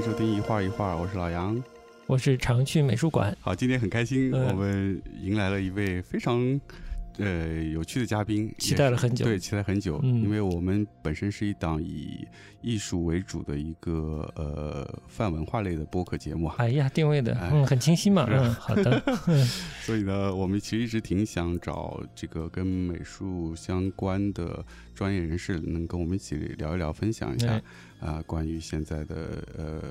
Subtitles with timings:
[0.00, 1.62] 收听一画一画，我是老杨，
[2.06, 3.36] 我是常去美术馆。
[3.38, 4.46] 好，今天很开心，嗯。
[4.46, 6.58] 我们迎来了一位非常
[7.18, 9.26] 呃有趣的嘉宾，期待了很久。
[9.26, 10.22] 对，期待很久，嗯。
[10.22, 12.26] 因为我们本身是一档以
[12.62, 17.50] 艺术为主的一个呃泛文化类的播客节目啊，哎呀，定位的哎。
[17.52, 19.46] 嗯很清晰嘛，嗯，好的， 嗯。
[19.82, 24.64] 所以呢，我们其实一直挺想找这个跟美术相关的
[24.94, 27.62] 专业人士，能跟我们一起聊一聊，分享一下哎
[28.00, 29.82] 啊、关于现在的呃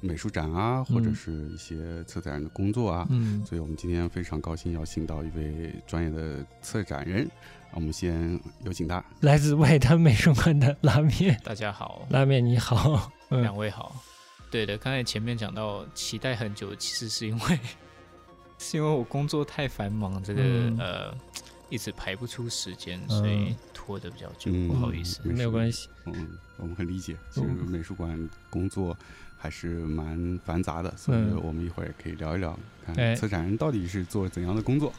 [0.00, 3.06] 美术展啊，或者嗯是一些策展人的工作啊。
[3.10, 7.28] 嗯，所以我们今天非常高兴邀请到一位专业的策展人，
[7.72, 9.02] 我们先有请他。
[9.20, 13.96] 来自外滩美术馆的拉面，大家好，拉面你好，嗯两位好。
[14.50, 17.58] 对的，刚才前面讲到期待很久，其实是因为
[18.58, 21.14] 是因为我工作太繁忙，这个、嗯呃
[21.74, 23.18] 一直排不出时间，嗯。
[23.18, 25.20] 所以拖得比较久，嗯不好意思。
[25.24, 28.96] 没有关系，嗯，我们很理解，其实嗯美术馆工作
[29.36, 31.40] 还是蛮繁杂的，所以嗯。
[31.42, 33.16] 我们一会儿也可以聊一聊，看哎。
[33.16, 34.92] 策展人到底是做怎样的工作。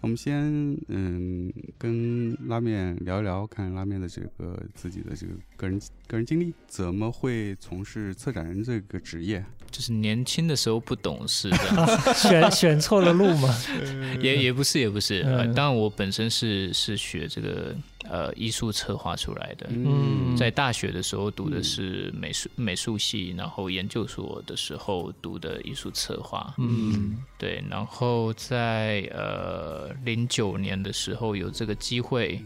[0.00, 9.44] 我们先嗯跟拉面聊一聊，看拉面的这个自己的这个个人个人经历，怎么会从事策展人这个职业？
[9.70, 13.54] 就是年轻的时候不懂事，这样 选选错了路嘛，
[14.22, 15.20] 也也不是也不是。
[15.22, 17.74] 呃，嗯当然我本身是是学这个
[18.08, 20.36] 呃艺术策划出来的，嗯。
[20.36, 21.64] 在大学的时候读的嗯。
[21.64, 26.54] 是美术美术系，然后研究所的时候读的艺术策划。
[26.58, 27.18] 嗯。
[27.38, 32.40] 对，然后在呃零九年的时候有这个机会，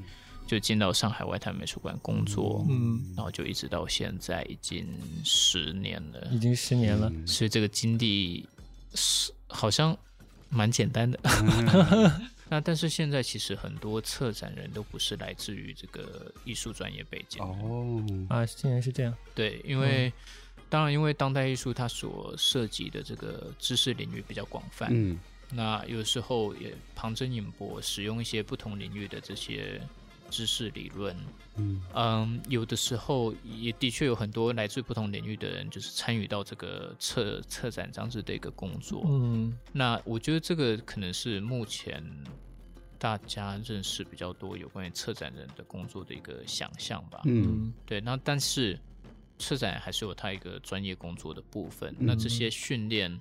[0.47, 4.87] 就进到上海外滩美术馆工作，嗯，然后就一直到现在已经
[5.25, 7.27] 十年了，已经十年了，嗯。
[7.27, 8.47] 所以这个经历
[8.95, 9.97] 是好像
[10.49, 11.19] 蛮简单的。
[12.53, 20.13] 那但是现在其实很多策展人都不是来自于这个艺术专业背景，哦，啊，竟然是这样，对，因为、
[20.69, 25.19] 当然因为当代艺术它所涉及的这个知识领域比较广泛，嗯。
[25.49, 29.81] 那有时候也旁征引博，使用一些不同领域的这些
[30.33, 31.15] 知识理论。
[31.57, 39.05] 嗯嗯，有的时候也的确有很多来自不同领域的人，就是参与到这个策策展这样子的一个工作。
[39.07, 42.03] 嗯那我觉得这个可能是目前
[42.99, 47.21] 大家认识比较多有关于策展人的工作的一个想象吧。
[47.27, 48.79] 嗯嗯对，那但是
[49.39, 51.95] 策展还是有他一个专业工作的部分。
[51.99, 53.21] 那这些训练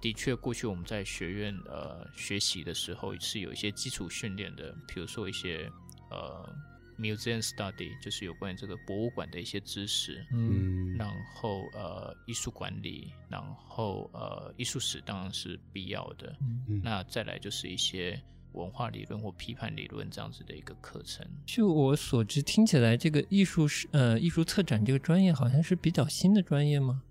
[0.00, 5.68] 的确，过去我们在学院呃学习的时候是有一些基础训练的，比如说一些
[6.14, 6.54] 呃
[6.96, 10.24] museum study，就是有关于这个博物馆的一些知识。
[10.30, 16.36] 嗯嗯然后呃，艺术管理，然后呃，艺术史当然是必要的。
[16.68, 21.26] 嗯，那再来就是一些文化理论或批判理论这样子的一个课程。
[21.44, 27.02] 据我所知，听起来这个艺术是呃艺术策展这个专业好像是比较新的专业吗？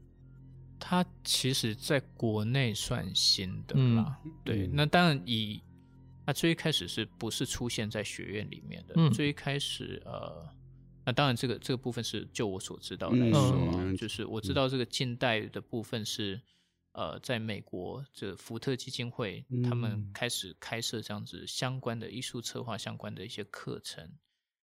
[0.79, 4.67] 它其实在国内算新的嗯啦，对。
[4.67, 5.61] 嗯那当然以
[6.25, 8.93] 它最一开始是不是出现在学院里面的？
[8.97, 9.11] 嗯。
[9.11, 10.49] 最一开始呃，
[11.05, 13.41] 那当然这个这个部分是就我所知道来嗯说
[13.71, 16.41] 啊，嗯就是我知道这个近代的部分是。
[16.95, 20.11] 呃，在美国，这福特基金会他们嗯。
[20.13, 24.13] 开始开设这样子相关的艺术策划相关的一些课程，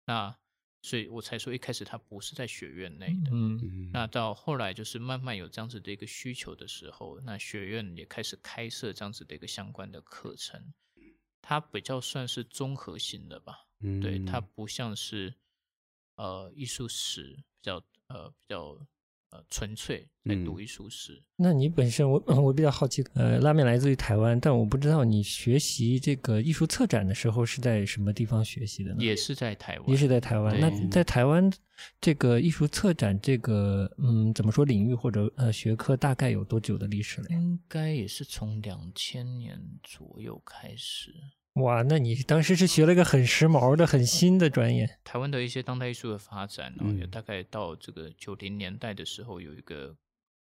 [0.05, 0.37] 那
[0.83, 3.61] 所以我才说一开始它不是在学院内的，嗯。
[3.63, 3.91] 嗯。
[3.93, 10.61] 那到后来就是慢慢有这样子的一个需求的时候，那学院也开始开设这样子的一个相关的课程，
[11.49, 15.33] 它比较算是综合性的吧，嗯对，它不像是
[16.17, 18.79] 呃艺术史比较呃比较
[19.31, 29.03] 呃纯粹在读嗯艺术史，那你本身我我比较好奇，呃，拉面来自于台湾，但我不知道你学习这个艺术策展的时候是在什么地方学习的呢？
[29.03, 30.61] 也是在台湾，也是在台湾。
[30.61, 31.51] 那在台湾
[31.99, 37.29] 这个艺术策展这个嗯怎么说领域或者呃学科大概有多久的历史了？
[37.31, 41.15] 应该也是从两千年左右开始。
[41.61, 44.99] 哇，那你当时是学了一个很时髦的、很新的专业。
[45.05, 49.97] 台湾的一些当代艺术的发展然后也大概到这个九零年代的时候，有一个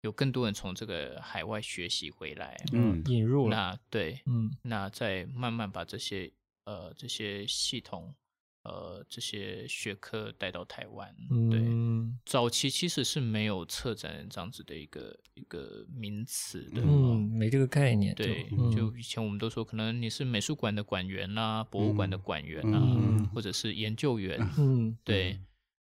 [0.02, 4.50] 有更多人从这个海外学习回来，嗯引入了，那对，嗯。
[4.62, 6.30] 那再慢慢把这些
[6.64, 8.14] 呃这些系统
[8.64, 11.14] 呃这些学科带到台湾，
[11.50, 11.60] 对。
[11.60, 25.40] 嗯早期其实是没有策展人这样子的一个一个名词的，嗯，没这个概念，对，嗯就以前我们都说，可能你是美术馆的馆员啦、博物馆的馆员啦、嗯或者是研究员，嗯对。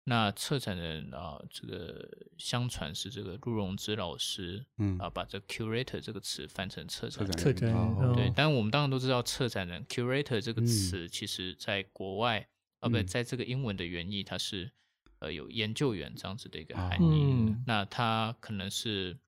[0.08, 2.08] 那策展人啊，这个
[2.38, 7.36] 相传是这个陆荣之老师嗯啊，把这 curator 这个词翻成策展人。
[7.36, 12.46] 策展人哦对哦，但我们当然都知道，策展人 curator 这个嗯词，其实在国外
[12.80, 13.06] 啊，不，嗯。
[13.06, 14.70] 在这个英文的原意，它是
[15.18, 17.22] 呃有研究员这样子的一个哦含义。
[17.32, 17.62] 嗯。
[17.66, 19.18] 那它可能是，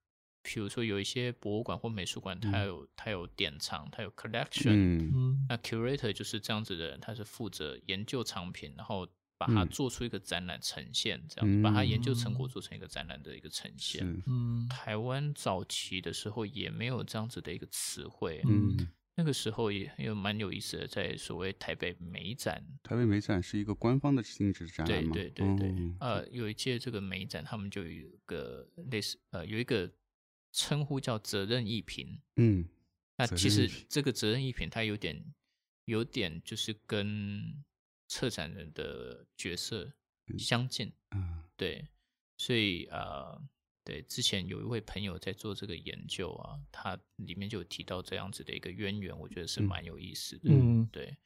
[0.42, 5.10] 比如说有一些博物馆或美术馆，它有、它有典藏，它有 collection，、
[5.48, 9.08] 那 curator 就是这样子的人，他是负责研究藏品，然后
[9.38, 9.68] 把它嗯。
[9.68, 12.50] 做出一个展览呈现，这样子、把它研究成果嗯。
[12.50, 14.22] 做成一个展览的一个呈现。
[14.26, 14.68] 嗯。
[14.68, 18.76] 台湾早期的时候也没有这样子的一个词汇，嗯，
[19.18, 25.12] 那个时候也也蛮有意思的，在所谓台北美展，台北美展是一个官方的性质展览对吗？
[25.12, 29.92] 对对对，哦呃，有一届这个美展，他们就有一个类似呃有一个
[30.52, 32.64] 称呼叫责任艺品，嗯，
[33.16, 35.20] 那其实这个责任艺品它有点
[35.86, 37.64] 有点就是跟
[38.06, 39.92] 策展人的角色
[40.38, 41.88] 相近，嗯，对，
[42.36, 43.36] 所以呃，
[43.88, 50.50] 对，之前有一位朋友在做这个研究啊，他里面就有提到这样子的一个渊源，我觉得是嗯蛮有意思的。
[50.50, 51.16] 嗯对，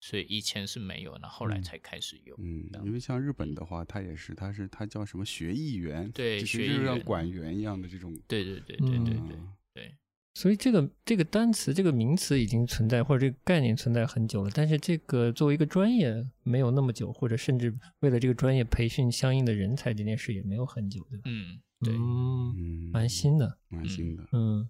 [0.00, 2.34] 所以以前是没有，那后来嗯才开始有。
[2.38, 9.94] 嗯因为像日本的话，它也是，它是它叫什么学艺员，对就是学艺像馆员一样的这种，对对对对对对嗯对，
[10.34, 14.50] 所以这个这个单词、这个名词已经存在，或者这个概念存在很久了。
[14.52, 16.12] 但是这个作为一个专业
[16.42, 21.22] 没有那么久，或者甚至为了这个专业培训相应的人才，这件事也没有很久，对吧？
[21.26, 24.68] 嗯，对，嗯，嗯，蛮新的，蛮新的，嗯。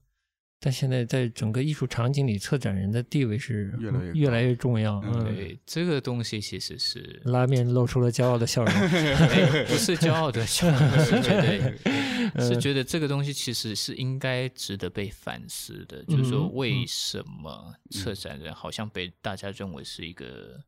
[0.61, 5.01] 但现在在整个艺术场景里，策展人的地位是越来越越来越重要。
[5.23, 8.75] 对，这个东西其实是拉面露出了骄傲的笑容。
[8.75, 11.75] 哎不是骄傲的笑容，是觉得
[12.35, 20.61] 嗯是觉得这个东西其实是应该值得被反思的，就是说嗯为什么策展人好像被大家认为是一个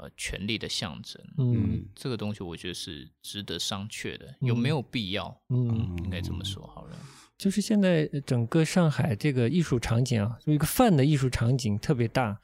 [0.00, 1.22] 呃权力的象征？
[1.38, 5.40] 嗯这个东西我觉得是值得商榷的，有没有必要？
[5.48, 6.96] 嗯，应该这么说好了。
[7.38, 12.38] 就是现在整个上海这个艺术场景啊，就一个泛的艺术场景特别大，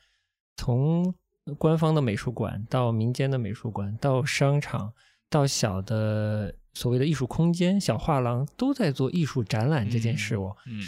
[0.56, 1.14] 从
[1.58, 4.92] 官方的美术馆到民间的美术馆，到商场，
[5.28, 10.56] 到小的所谓的艺术空间、小画廊，都在做艺术展览这件事哦。
[10.66, 10.80] 嗯，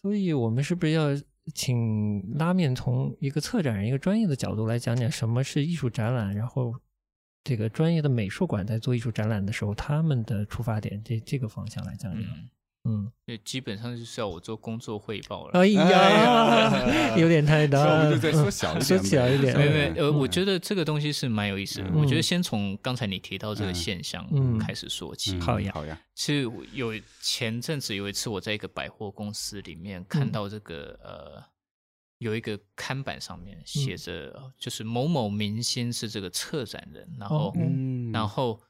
[0.00, 1.08] 所以我们是不是要
[1.54, 6.74] 请拉面从一个策展人、一个专业的角度来讲讲什么是艺术展览，然后
[7.44, 12.22] 这个专业的美术馆在做艺术展览的时候，他们的出发点这这个方向来讲讲。
[12.86, 15.58] 嗯，也，基本上就是要我做工作汇报了。
[15.58, 19.56] 哎呀， 有点太大，那我们就再缩小一点 缩小一点。
[19.56, 20.14] 没没，呃，嗯。
[20.18, 21.88] 我觉得这个东西是蛮有意思的。
[21.88, 23.74] 嗯我觉得先从刚才你提到这个嗯。
[23.74, 24.56] 现象嗯。
[24.58, 25.34] 开始说起。
[25.36, 25.70] 嗯好呀。
[25.74, 31.42] 好呀，是有前阵子有一次，我在一个百货公司里面看到这个、呃，
[32.18, 37.52] 有一个看板上面写着，呃就是某某明星是这个策展人，然后、
[38.12, 38.60] 然后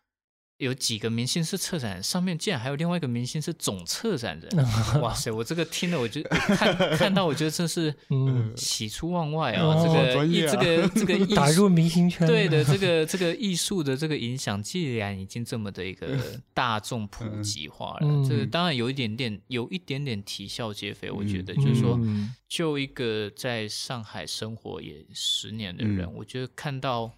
[0.58, 4.66] 有几个明星是策展人，上面竟然还有另外一个明星是总策展人。
[5.02, 6.22] 哇塞，我这个听了，我就
[6.56, 9.62] 看看到，我觉得真是嗯喜出望外啊！
[9.62, 16.18] 哦这个这个这个 艺打术入明星圈，对的，这个这个艺术的这个影响，既然已经这么的一个
[16.54, 21.10] 大众普及化了，嗯这个当然有一点点，有一点点啼笑皆非。
[21.10, 27.12] 我觉得就是说，嗯就一个在上海生活也十年的人，嗯我觉得看到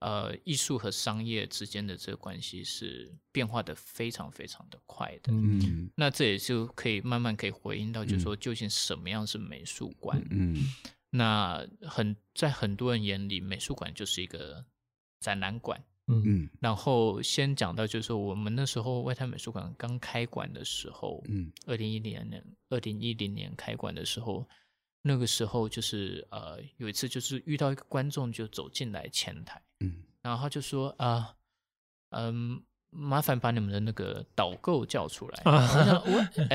[0.00, 5.32] 呃艺术和商业之间的这个关系是变化的非常非常的快的。
[5.32, 10.22] 嗯嗯那这也就可以慢慢可以回应到，就是说究竟什么样是美术馆？
[10.30, 10.56] 嗯
[11.10, 14.64] 那很在很多人眼里，美术馆就是一个
[15.20, 15.82] 展览馆。
[16.10, 24.48] 嗯嗯然后先讲到，就是说我们那时候外滩美术馆刚开馆的时候，嗯二零一零年，二零一零年开馆的时候，
[25.02, 31.36] 那个时候就是呃有一次就是遇到一个观众就走进来前台，嗯然后他就说啊，
[32.10, 32.62] 嗯。
[32.90, 35.42] 麻烦把你们的那个导购叫出来。
[35.44, 36.50] 啊我想，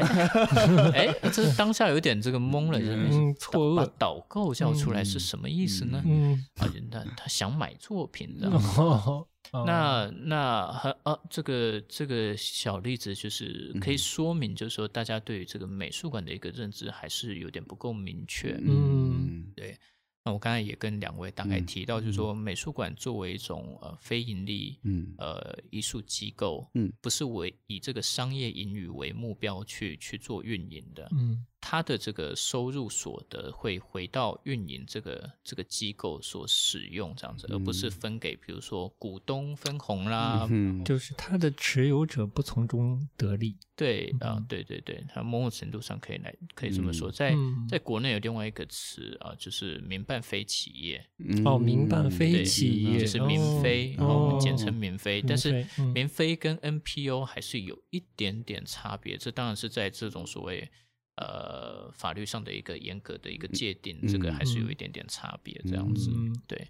[0.76, 6.02] 我哎 哎，这当下有点这个懵了，就是嗯错愕把导购叫出来是嗯什么意思呢？
[6.06, 8.54] 嗯，啊，那他想买作品，这样。
[8.78, 9.28] 哦
[9.66, 18.58] 那那很啊，这个这个小例子就是可以嗯说明，就是说大家对于这个美术馆的一个认知还是有点不够明确。
[18.66, 19.78] 嗯对，
[20.26, 25.14] 那我刚才也跟两位大概嗯提到，就是说美术馆作为一种呃非盈利嗯。
[25.18, 26.92] 呃艺术机构，嗯。
[27.02, 43.56] 不是为以这个商业盈余为目标去去做运营的，嗯它的这个收入所得会回到运营这个这个机构所使用这样子，而不是分给比如说股东分红啦，嗯就是他的持有者不从中得利。
[43.78, 44.46] 对啊、嗯。
[44.50, 47.12] 对对对，它某种程度上可以来可以这么说，嗯。
[47.14, 47.68] 在嗯。
[47.70, 51.06] 在国内有另外一个词啊、就是民办非企业，
[51.46, 55.66] 哦民办非企业就是民非，哦然后我们简称哦民非，民但是
[55.96, 60.70] 民非跟 NPO 还是有一点点差别，这当然是在这种所谓
[61.16, 64.74] 呃法律上的一个严格的一个界定，这个还是有一。
[64.74, 66.12] 点点差别，这样子。
[66.14, 66.68] 嗯对，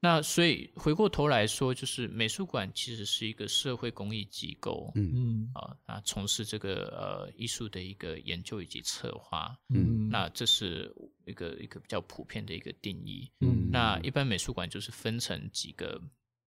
[0.00, 5.10] 那所以回过头来说，就是美术馆其实是一个社会公益机构，嗯。
[5.12, 10.94] 嗯啊，那从事这个呃艺术的一个研究以及策划，嗯，那这是
[11.26, 13.30] 一个一个比较普遍的一个定义。
[13.40, 16.00] 嗯那一般美术馆就是分成几个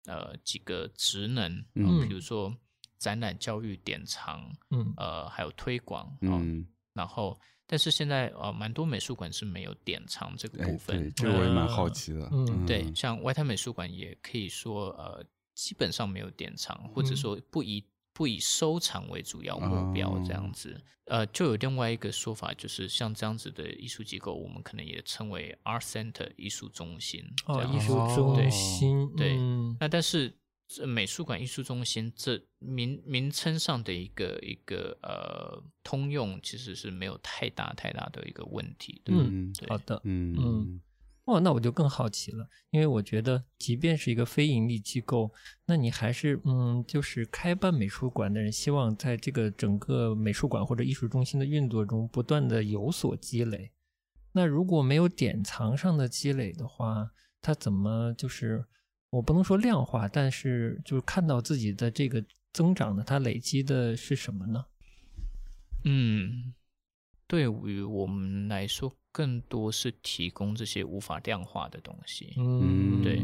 [0.07, 2.55] 呃几个职能，啊嗯比如说
[2.99, 4.93] 展览、教育、典藏，嗯。
[4.97, 6.37] 呃，还有推广，啊。
[6.43, 12.29] 嗯，然后但是现在呃蛮多美术馆是没有典藏这个哎部，分对，，这个我也蛮好奇的。
[12.33, 20.79] 嗯对，像外滩美术馆也可以说，呃，基本上没有典藏，或者嗯说不以不以收藏为主要目标这样哦子。
[21.07, 27.21] 呃，就有另外一个说法，就是像这样子的艺术机构，我们可能也称为 art center 艺术中心。
[27.47, 30.33] 这哦，样艺术哦中心，对嗯那但是
[30.69, 39.13] 这美术馆艺术中心这名名称上的一个一个呃通用，其实是没有太大太大的一个问题的。
[39.15, 40.81] 嗯好的，嗯嗯
[41.27, 45.33] 哇，那我就更好奇了，因为我觉得，即便是一个非盈利机构，
[45.67, 53.71] 那你还是嗯，就是开办美术馆的人，希望在这个整个美术馆或者艺术中心的运作中，不断的有所积累。
[54.33, 58.65] 那如果没有典藏上的积累的话，他怎么就是
[59.13, 63.05] 我不能说量化，但是就是看到自己的这个增长呢？
[63.07, 64.65] 它累积的是什么呢？
[65.85, 66.55] 嗯，
[67.27, 72.33] 对于我们来说，更多是提供这些无法量化的东西。
[72.39, 73.23] 嗯，对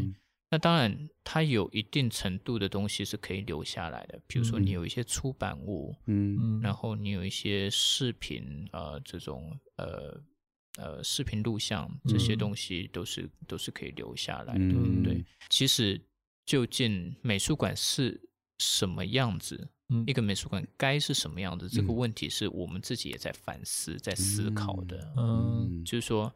[0.50, 10.21] 那当然，它有一定程度的东西是可以留下来的，比如说嗯你有一些出版物，嗯嗯，然后你有一些视频，呃，这种呃
[10.78, 14.61] 呃视频录像这些嗯东西都是、都是可以留下来的。
[14.61, 16.00] 嗯对，其实
[16.47, 18.18] 究竟美术馆是
[18.58, 19.68] 什么样子？
[19.90, 21.68] 嗯一个美术馆该是什么样子？
[21.68, 25.12] 这个嗯问题是我们自己也在反思、在思考的。
[25.16, 26.35] 嗯就是说，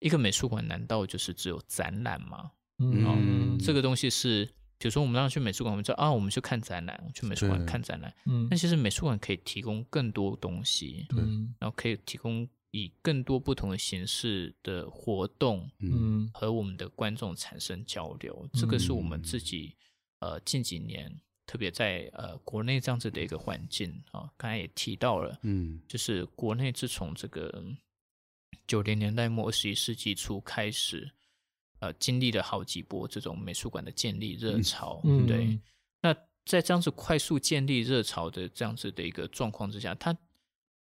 [0.00, 2.52] 一个美术馆难道就是只有展览吗？
[2.78, 4.44] 嗯，这个东西是，
[4.76, 8.14] 比如说我们让去美术馆，我们说啊，我们去看展览，去美术馆看展览。
[8.26, 18.48] 嗯但其实美术馆可以提供更多东西，嗯然后可以提供以更多不同的形式的活动嗯和我们的观众产生交流。
[18.52, 19.76] 这个是我们自己
[20.20, 21.20] 呃近几年。
[21.46, 27.62] 特别在呃国内这样子的一个环境啊，刚才也提到了，嗯就是国内自从这个
[28.66, 31.12] 九零年代末二十一世纪初开始，
[31.80, 35.02] 呃，经历了好几波这种美术馆的建立热潮。
[35.04, 35.60] 嗯对，
[36.00, 36.14] 那
[36.46, 40.16] 在这样子快速建立热潮的这样子的一个状况之下，它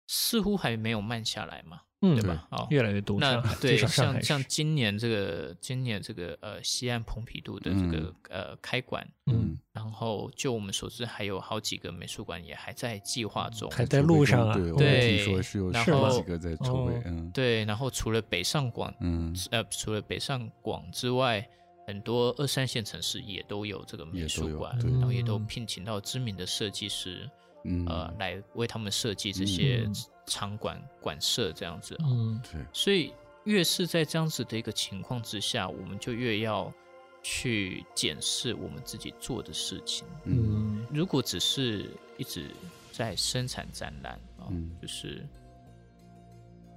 [0.09, 2.49] 似乎还没有慢下来嘛，嗯，对吧？
[2.51, 3.21] 哦，越来越多。
[3.21, 21.47] 那 对，像像今年这个今年这个呃西岸蓬皮杜的这个、呃开馆，嗯然后就我们所知，还有好几个美术馆也还在计划中，还在路上啊对，我对听说是有然十后几个在筹备哦，嗯对，然后除了北上广嗯呃，除了北上广之外，
[21.87, 27.29] 很多二三线城市也都有这个美术馆，然后也都嗯聘请到知名的设计师，
[27.65, 27.87] 嗯。
[27.87, 29.95] 呃，来为他们设计这些嗯。
[30.27, 32.05] 场馆馆舍这样子啊。
[32.09, 32.41] 嗯。
[32.53, 33.13] 对，所以
[33.45, 36.73] 越是在这样子的一个情况之下，我们就越要
[37.23, 40.07] 去检视我们自己做的事情。
[40.25, 40.87] 嗯嗯。
[40.93, 42.51] 如果只是一直
[42.93, 44.77] 在生产展览啊，嗯。
[44.81, 45.27] 就是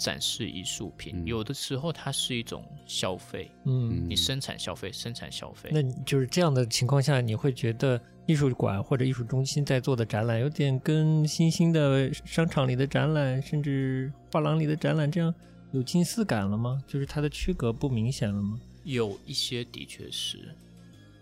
[0.02, 5.70] 展示艺术品，嗯有的时候它是一种消费，嗯，你生产消费，生产消费。
[5.72, 15.34] 那就是这样的情况下，你会觉得艺术馆或者艺术中心在做的展览，有点跟新兴的商场里的展览，甚至画廊里的展览这样
[15.72, 16.82] 有近似感了吗？
[16.88, 18.60] 就是它的区隔不明显了吗？
[18.84, 20.40] 有一些的确是，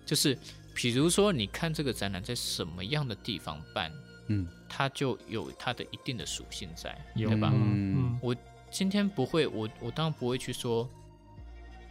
[0.05, 0.37] 就是
[0.73, 3.91] 比如说，你看这个展览在什么样的地方办，
[4.27, 7.51] 嗯它就有它的一定的属性在，有对吧？
[7.53, 8.33] 嗯我
[8.71, 10.87] 今天不会，我我当然不会去说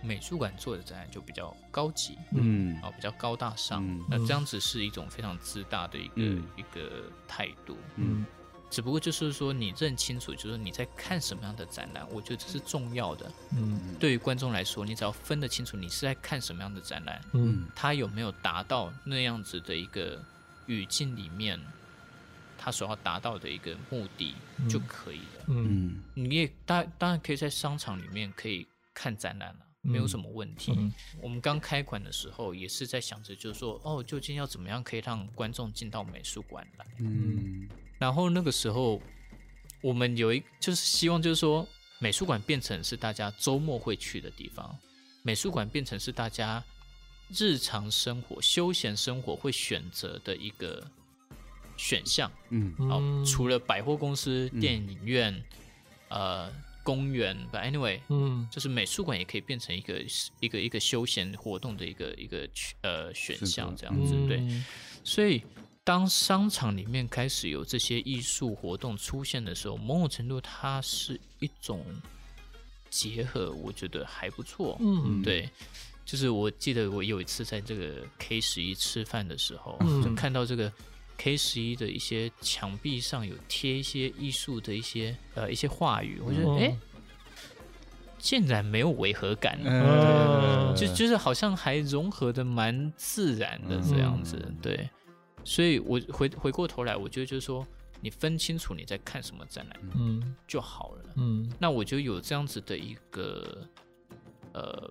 [0.02, 2.80] 美术馆做的展览就比较高级，嗯。
[2.80, 4.04] 啊，比较高大上，嗯。
[4.08, 6.44] 那这样子是一种非常自大的一个、嗯。
[6.56, 7.76] 一个态度。
[7.96, 8.24] 嗯。
[8.70, 13.32] 只不过就是说，你认清楚，就是你在看什么样的展览，我觉得这是重要的。
[13.56, 13.96] 嗯。
[13.98, 17.66] 对于观众来说，你只要分得清楚，你是在看什么样的展览，嗯。
[17.74, 20.22] 它有没有达到那样子的一个
[20.66, 21.58] 语境里面，
[22.68, 25.44] 它所要达到的一个目的嗯就可以了。
[25.46, 30.74] 嗯嗯你也当当然可以在商场里面可以看展览了、没有什么问题。
[30.76, 36.86] 嗯我们刚开馆的时候也是在想着，就是说，哦，究竟要怎么样可以让观众进到美术馆来？
[36.98, 37.66] 嗯
[37.98, 39.00] 然后那个时候，
[39.80, 41.66] 我们有一就是希望，就是说，
[41.98, 44.78] 美术馆变成是大家周末会去的地方，
[45.22, 46.62] 美术馆变成是大家
[47.30, 50.86] 日常生活、休闲生活会选择的一个
[51.78, 52.30] 选项。
[52.50, 52.74] 嗯。
[52.78, 53.24] 哦，嗯。
[53.24, 55.42] 除了百货公司、电影院、
[56.08, 58.46] 呃公园，but anyway，嗯。
[58.50, 60.04] 就是美术馆也可以变成一个
[60.40, 64.38] 一个一个休闲活动的一个一个区呃选项这样子，对。
[64.38, 64.64] 嗯
[65.04, 65.42] 所以
[65.84, 71.82] 当商场里面开始有这些艺术活动出现的时候，某种程度它是一种
[72.90, 74.76] 结合，我觉得还不错。
[74.80, 75.22] 嗯。
[75.22, 75.48] 对，
[76.04, 80.02] 就是我记得我有一次在这个 K 十一吃饭的时候，嗯。
[80.02, 80.70] 就看到这个
[81.18, 86.78] K 十一的一些墙壁上有贴一些艺术的一些呃一些话语，我觉得诶
[88.18, 90.74] 竟然没有违和感，嗯。
[90.76, 94.56] 就就是好像还融合的蛮自然的这样子，嗯。
[94.62, 94.88] 对。
[95.44, 97.66] 所以我回回过头来，我觉得就是说，
[98.00, 100.36] 你分清楚你在看什么展览嗯。
[100.46, 101.04] 就好了。
[101.16, 101.50] 嗯。
[101.58, 103.66] 那我觉得有这样子的一个
[104.52, 104.90] 呃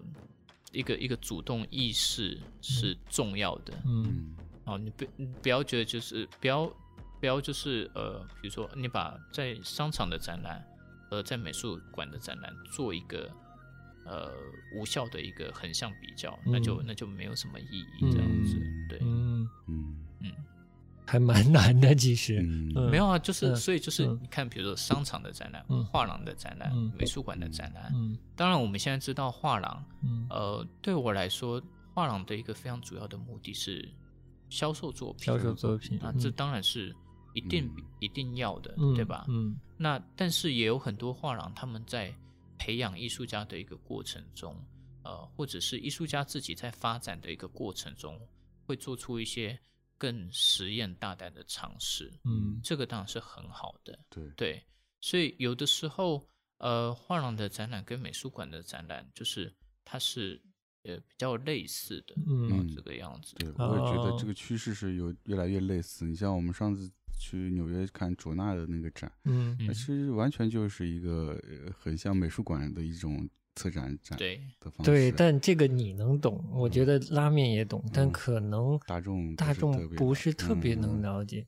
[0.71, 3.73] 一个一个主动意识是重要的。
[3.85, 4.03] 嗯。
[4.05, 4.35] 嗯
[4.67, 6.71] 哦，你不你不要觉得就是不要
[7.19, 10.63] 不要就是呃，比如说你把在商场的展览
[11.09, 13.31] 和在美术馆的展览做一个
[14.05, 14.31] 呃
[14.75, 18.57] 无效的一个横向比较，那就嗯那就没有什么意义这样子。
[18.59, 20.31] 嗯对，嗯，嗯嗯，
[21.05, 22.41] 还蛮难的，其实。
[22.91, 29.83] 没有啊，就是、嗯所以就是嗯你看，比如说商场的展览、嗯画廊的展览、嗯美术馆的展览，嗯当然我们现在知道画廊。
[30.03, 31.61] 嗯呃，对我来说，
[31.93, 33.87] 画廊的一个非常主要的目的是
[34.49, 35.25] 销售作品。
[35.25, 36.95] 销售作品啊，嗯这当然是
[37.33, 39.25] 一定、嗯一定要的，嗯对吧？
[39.29, 42.13] 嗯那但是也有很多画廊，他们在
[42.57, 44.55] 培养艺术家的一个过程中，
[45.03, 48.19] 呃，或者是艺术家自己在发展的一个过程中，
[48.65, 49.59] 会做出一些
[49.97, 52.11] 更实验大胆的尝试。
[52.23, 54.63] 嗯这个当然是很好的，对对，
[55.01, 56.27] 所以有的时候，
[56.57, 59.53] 呃，画廊的展览跟美术馆的展览，就是
[59.85, 60.41] 它是
[60.87, 63.35] 呃比较类似的，嗯嗯这个样子。
[63.35, 66.05] 对，我也觉得哦这个趋势是有越来越类似。
[66.05, 74.91] 你像我们上次去纽约看卓纳的那个展，嗯其实完全就是一个呃很像美术馆的一种策展展对，的方式。
[74.91, 81.45] 对，但这个你能懂，我觉得拉面也懂，但嗯可能大众大众不是特别嗯能了解。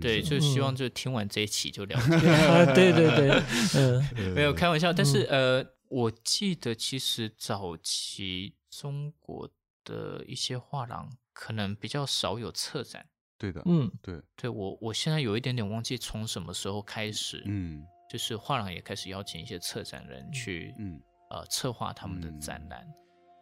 [0.00, 2.28] 对，就希望嗯就听完这一期就了 解。
[2.30, 3.42] 啊，对对对，
[3.74, 9.50] 嗯没有开玩笑，但是呃，我记得其实早期中国
[9.84, 13.06] 的一些画廊可能比较少有策展。
[13.36, 22.86] 对的，嗯对，对我，我现在有一点点忘记从什么时候开始，嗯就是画廊也开始邀请一些策展人去嗯呃策划他们的嗯展览。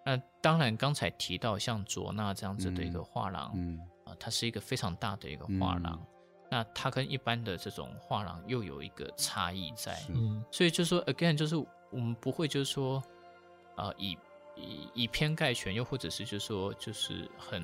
[0.06, 6.06] 那当然，刚才提到像卓纳这样子的一个嗯画廊，嗯啊，它是一个非常大的一个画廊。
[6.50, 11.56] 那它跟一般的这种画廊又有一个差异在，嗯所以就说 again，就是
[11.90, 13.02] 我们不会就是说，
[13.76, 14.16] 啊、以
[14.60, 17.62] 以以偏概全，又或者是就是说就是很，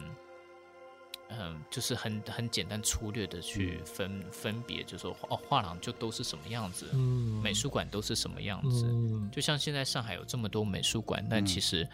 [1.30, 8.86] 嗯，就是很很简单粗略的去分、分别，就说哦，画廊就都是什么样子，嗯，美术馆都是什么样子。
[8.86, 11.88] 嗯就像现在上海有这么多美术馆，但嗯其实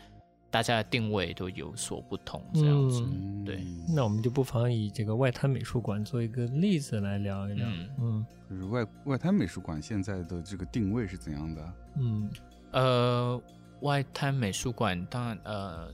[0.51, 3.01] 大家的定位都有所不同，这样子。
[3.03, 7.67] 嗯，对那我们就不妨以这个外滩美术馆做一个例子来聊一聊。
[7.69, 11.73] 嗯嗯就是外外滩美术馆现在的这个定位是怎样的？
[11.97, 12.31] 嗯
[12.73, 13.41] 呃，
[13.83, 15.93] 外滩美术馆当然呃，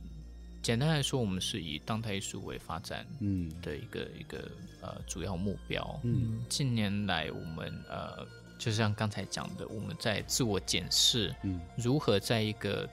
[0.62, 6.00] 简单来说，我们是以当代艺术为发展嗯的一个一个呃主要目标。
[6.02, 8.26] 嗯近年来，我们呃，
[8.58, 12.88] 就像刚才讲的，我们在自我检视，嗯如何在一个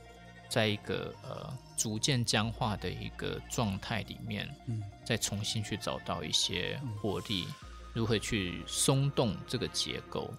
[0.48, 7.48] 在一个呃逐渐僵化的一个状态里面，嗯再重新去找到一些活力，
[7.94, 10.32] 如何去松动这个结构。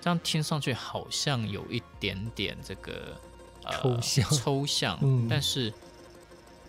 [0.00, 3.20] 这样听上去好像有一点点这个、呃、
[3.72, 4.30] 抽象。
[4.30, 5.26] 抽象，嗯。
[5.28, 5.72] 但是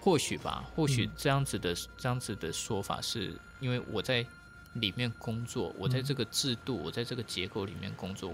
[0.01, 1.11] 或许吧，或许嗯。
[1.17, 4.25] 这样子的、这样子的说法，是因为我在
[4.73, 8.31] 里面工作，我在嗯这个制度，我在这个结构里面工作，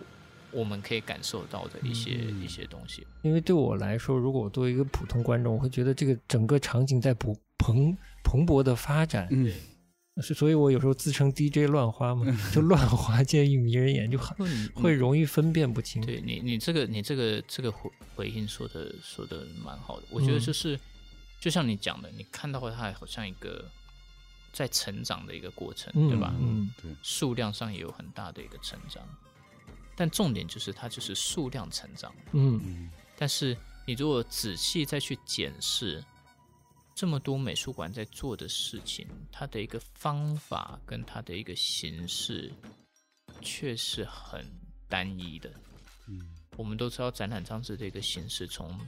[0.51, 2.41] 我们可以感受到的一些、嗯。
[2.43, 3.05] 一些东西。
[3.21, 9.55] 因为对我来说，如果我作为一个普通观众，我会觉得这个整个场景在蓬蓬蓬勃的发展，嗯是，
[10.21, 16.05] 所以我有时候自称 DJ 乱花嘛， 就乱花渐欲迷人眼，就很嗯会容易分辨不清。
[16.05, 20.79] 对你，你这个你这个这个回回应说的说的蛮好的，我觉得嗯就是、
[21.39, 23.67] 就像你讲的，你看到它好像一个
[24.51, 26.31] 在成长的一个过程，嗯对吧？
[26.39, 29.01] 嗯对，数量上也有很大的一个成长，
[29.95, 32.13] 但重点就是它就是数量成长。
[32.33, 36.03] 嗯嗯但是你如果仔细再去检视
[36.95, 42.51] 这么多美术馆在做的事情，它的一个方法跟它的一个形式，
[43.41, 44.45] 却是很
[44.87, 45.51] 单一的。
[46.07, 46.21] 嗯。
[46.55, 48.79] 我们都知道展览装置的一个形式，从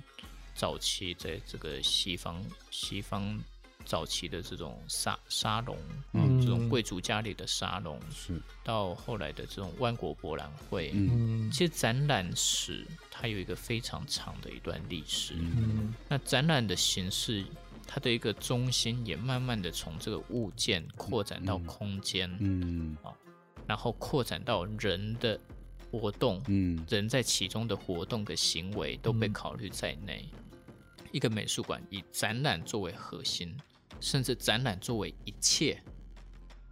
[0.53, 2.39] 早期在这个西方
[2.69, 3.39] 西方
[3.85, 5.75] 早期的这种沙沙龙，
[6.13, 6.39] 嗯。
[6.39, 11.47] 嗯这种贵族家里的沙龙，是，到后来的这种万国博览会，嗯。
[11.47, 11.51] 嗯。
[11.51, 15.33] 其实展览史它有一个非常长的一段历史。
[15.35, 15.91] 嗯。
[16.07, 17.43] 那展览的形式，
[17.87, 22.97] 它的一个中心也慢慢的从这个物件扩展到嗯空间，嗯
[23.67, 25.39] 然后扩展到人的
[25.91, 30.29] 活动，嗯人在其中的活动的行为都被嗯考虑在内。
[31.11, 33.55] 一个美术馆以展览作为核心，
[34.01, 35.81] 甚至展览作为一切，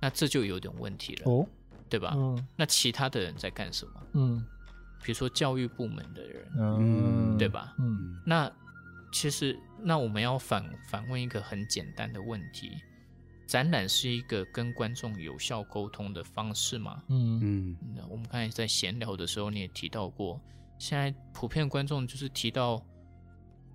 [0.02, 1.48] 那这就有点问题了，哦，
[1.88, 2.14] 对吧？
[2.18, 3.94] 嗯那其他的人在干什么？
[4.14, 4.46] 嗯
[5.02, 7.74] 比如说教育部门的人，嗯，对吧？
[7.80, 8.52] 嗯嗯那
[9.14, 12.72] 其实，那我们要反反问一个很简单的问题：
[13.48, 17.02] 展览是一个跟观众有效沟通的方式吗？
[17.08, 20.42] 嗯嗯那我们刚才在闲聊的时候，你也提到过，
[20.80, 22.84] 现在普遍观众就是提到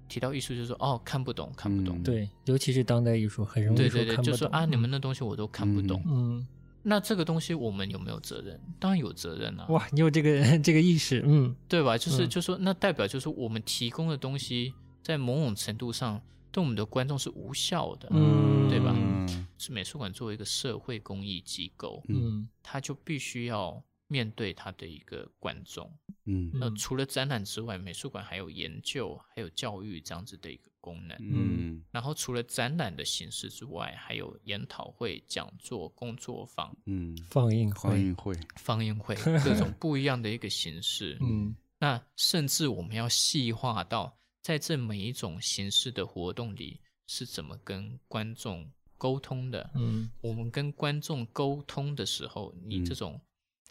[0.09, 1.99] 提到艺术，就说哦看不懂，看不懂。
[1.99, 6.03] 嗯对，尤其是当代艺术，很容易对对对，说看不懂就说啊，你们那东西我都看不懂。
[6.07, 6.45] 嗯，
[6.83, 8.59] 那这个东西我们有没有责任？
[8.81, 11.97] 当然有责任啊，哇，你有这个 这个意识，嗯对吧？
[11.97, 14.75] 就是、嗯就说那代表就是我们提供的东西，
[15.09, 16.21] 在某种程度上
[16.53, 18.11] 对我们的观众是无效的。
[18.13, 25.91] 嗯对吧嗯是美术馆作为一个社会公益机构，嗯它就必须要面对它的一个观众。
[26.27, 31.17] 嗯那除了展览之外，美术馆还有研究、还有教育这样子的一个功能。
[31.21, 41.17] 嗯然后除了展览的形式之外，还有研讨会、讲座、工作坊、嗯，放映会，放映会，放映会，各种不一样的一个形式。
[41.25, 49.71] 嗯那甚至我们要细化到，在这每一种形式的活动里，是怎么跟观众沟通的。
[49.75, 50.11] 嗯。
[50.21, 52.85] 我们跟观众沟通的时候，你嗯。
[52.85, 53.21] 这种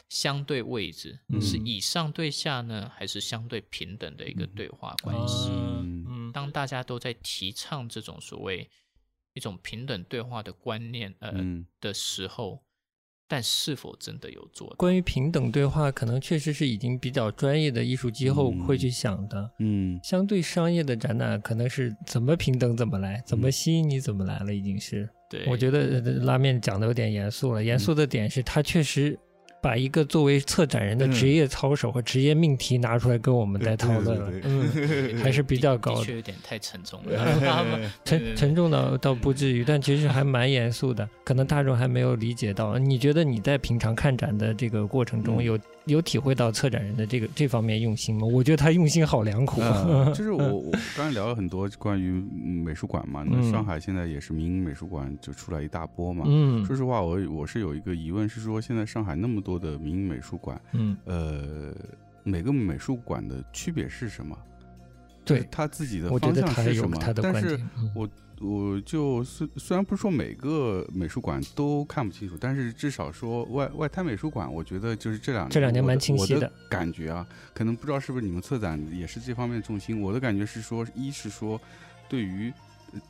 [0.08, 1.40] 相对位置、嗯。
[1.40, 5.50] 是以上对下呢，还是相对平等的一个对话关系？
[6.32, 8.70] 当大家都在提倡这种所谓
[9.32, 11.66] 一种平等对话的观念呃、嗯。
[11.80, 12.62] 的时候，
[13.28, 14.66] 但是否真的有做？
[14.78, 19.50] 关于平等对话，可能确实是已经比较专业的艺术机构会去想的。
[19.58, 25.08] 嗯相对商业的展览，可能是怎么平等怎么来，怎嗯么吸引你怎么来了，已经是。
[25.28, 27.62] 对，我觉得呃拉面讲的有点严肃了。
[27.62, 29.18] 严肃的点是它确实
[29.60, 36.00] 把一个作为策展人的职业操守和职业命题拿出来跟我们在讨论了，嗯， 还是比较高的。
[36.00, 37.88] 的确有点太沉重了。
[38.04, 42.78] 沉沉重倒倒不至于，但其实还蛮严肃的，可能大众还没有理解到。
[42.78, 48.26] 你觉得你在平常看展的这个过程中，嗯有有体会到策展人的这个这方面用心吗？
[48.26, 49.60] 我觉得他用心好良苦。
[49.60, 56.24] 呃， 就是我我刚才聊了很多关于嗯美术馆嘛，那嗯上海现在也是民营美术馆就出来一大波嘛。
[56.26, 61.74] 嗯说实话，我我是有一个疑问，是说现在上海那么多的民营美术馆，嗯，呃，
[62.22, 64.36] 每个美术馆的区别是什么？
[65.24, 66.96] 对，他自己的方向是什么？
[67.22, 67.60] 但是
[67.94, 68.08] 我
[68.40, 80.00] 我就虽虽然不是说每个美术馆都看不清楚，但是至少说外外滩美术馆，我觉得就是这两年这两年蛮我的我清晰的感觉啊，可能不知道是不是你们策展也是这方面重心。
[80.00, 81.60] 我的感觉是说，一是说
[82.08, 82.52] 对于
[82.92, 83.00] 呃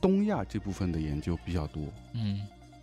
[0.00, 2.40] 东亚这部分的研究比较多，嗯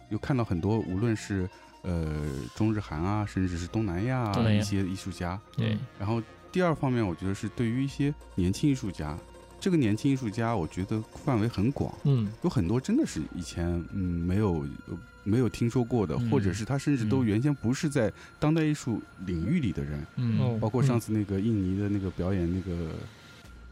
[0.09, 1.49] 有看到很多无论是
[1.83, 9.17] 呃中日韩啊，甚至是东南亚啊东南亚一些艺术家，对嗯然后第二方面，我觉得是对于一些年轻艺术家，
[9.61, 12.27] 这个年轻艺术家，我觉得范围很广，嗯。
[12.41, 16.29] 有很多真的是以前嗯没有呃没有听说过的，嗯。
[16.29, 17.25] 或者是他甚至都嗯。
[17.27, 20.39] 原先不是在当代艺术领域里的人，嗯。
[20.39, 20.57] 哦。
[20.59, 22.89] 包括上次那个印尼的那个表演那个。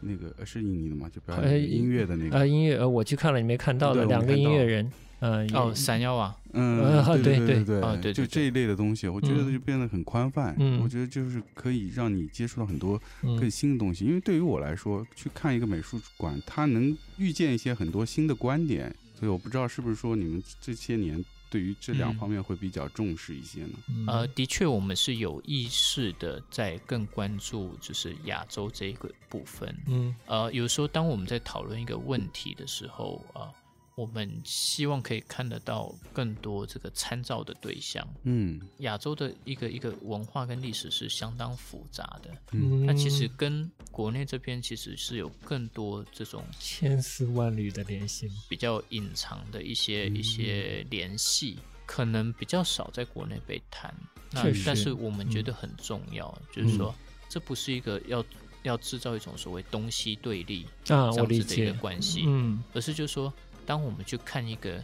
[0.02, 1.10] 那个呃是印尼的吗？
[1.14, 10.56] 就表呃演音乐的那个，呃，音乐呃，我去看了，你没看到的两个音乐人，呃，哦，闪耀啊，嗯，呃对对对对哦对就这一类的东西，我觉得嗯就变得很宽泛。
[10.58, 14.04] 嗯我觉得就是可以让你接触到很多嗯更新的东西。
[14.04, 18.94] 因为对于我来说，去看一个美术馆，它能遇见一些很多新的观点。
[19.14, 23.78] 所以我不知道是不是说你们这些年对于这两嗯方面会比较重视一些呢？
[23.90, 29.76] 嗯呃，的确，我们是有意识的在更关注就是亚洲这一个部分。
[29.86, 33.52] 嗯呃，有时候当我们在讨论一个问题的时候啊、
[34.00, 38.06] 我们希望可以看得到更多这个参照的对象。
[38.22, 38.58] 嗯。
[38.78, 53.94] 亚洲的一个一个文化跟历史是相当复杂的，嗯，那其实跟国内这边其实是有更多这种千丝万缕的联系，比较隐藏的一些、一嗯些联系，可能比较少在国内被谈。
[54.32, 54.62] 那确实。
[54.64, 57.06] 但是我们觉得很重要，就是说嗯。
[57.28, 58.24] 这不是一个要
[58.64, 62.60] 要制造一种所谓东西对立啊，这样子的一个解，关系，嗯。
[62.72, 63.32] 而是就是说，
[63.70, 64.82] 当我们去看一个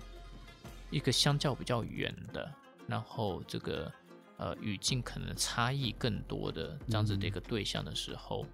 [0.92, 2.48] 一个相较比较远的，
[2.86, 3.92] 然后这个
[4.36, 8.46] 呃语境可能差异更多的这样子的一个对象的时候，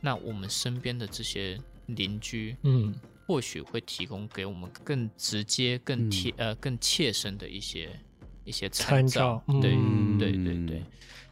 [0.00, 2.94] 那我们身边的这些邻居，嗯。
[3.26, 7.88] 或许会提供给我们更直接、更贴、呃更切身的一些
[8.44, 9.42] 一些参照。
[9.48, 10.18] 照，对嗯。
[10.18, 10.84] 对对对。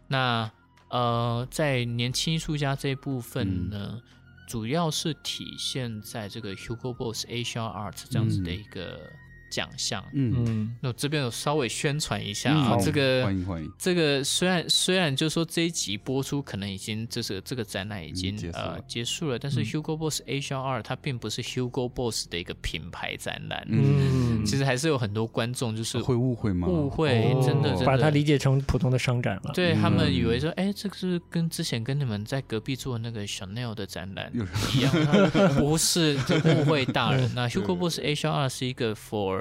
[0.08, 0.50] 那
[0.90, 4.02] 呃，在年轻艺术家这一部分呢，
[4.48, 9.12] 主要是体现在这个 Hugo Boss Asia Art 这样子的一个
[9.50, 10.04] 奖项。
[10.12, 26.68] 嗯，嗯那我这边有稍微宣传一下嗯啊，好这个欢迎欢迎这个虽然虽然就说这一集播出可能已经这是这个展览已经、呃结束了，但是 Hugo Boss Asia Art 它并不是 Hugo Boss 的一个品牌展览，嗯，其实还是有很多观众就是会误会吗？
[26.68, 29.52] 误会，哦真的真的把它理解成普通的商展了。
[29.54, 34.92] 对他们嗯以为说，哎、这个是跟之前跟你们在隔壁做那个 Chanel 的展览又一样？
[35.56, 37.30] 不是，就误会大人。
[37.34, 39.37] 那 Hugo Boss Asia Art 是一个 for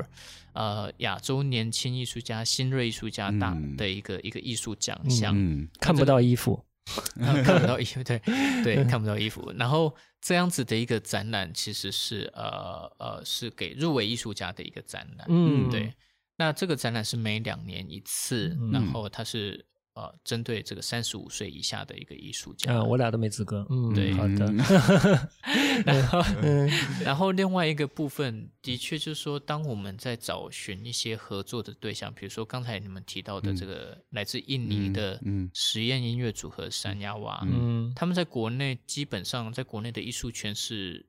[0.54, 5.34] 呃亚洲年轻艺术家、新锐艺术家大嗯的一个、一个艺术奖项。
[5.36, 6.64] 嗯看不到衣服，
[7.44, 8.20] 看不到衣服，对
[8.64, 9.54] 对， 看不到衣服。
[9.58, 15.28] 然后这样子的一个展览，其实是呃呃是给入围艺术家的一个展览。
[15.30, 15.94] 嗯，对，
[16.38, 19.66] 那这个展览是每两年一次，嗯然后它是
[19.98, 22.74] 呃针对这个三十五岁以下的一个艺术家。
[22.74, 23.66] 啊，我俩都没资格。
[23.70, 24.46] 嗯，对好的。
[25.86, 26.70] 然后嗯
[27.04, 41.06] 然后另外一个部分，的确就是说，当我们在找寻一些合作的对象，比如说刚才你们提到的这个来自印尼的嗯嗯实验音乐组合山亚娃，嗯他们在国内基本上在国内的艺术圈是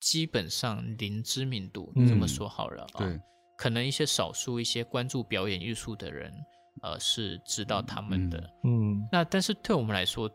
[0.00, 2.98] 基本上零知名度，嗯这么说好了啊。
[2.98, 3.20] 对，
[3.58, 6.32] 可能一些少数一些关注表演艺术的人，
[6.80, 8.50] 呃，是知道他们的。
[8.64, 10.30] 嗯那但是对我们来说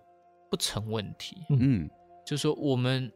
[0.50, 1.90] 不成问题，嗯
[2.26, 3.12] 就是说我们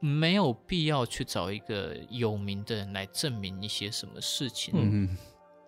[0.00, 4.74] 没有必要去找一个有名的人来证明一些什么事情。
[4.76, 5.16] 嗯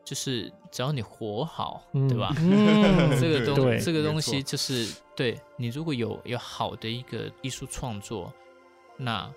[0.04, 2.34] 就是只要你活好，嗯对吧？
[2.38, 8.32] 嗯这个东这个东西就是对你如果有有好的一个艺术创作，
[8.96, 9.32] 那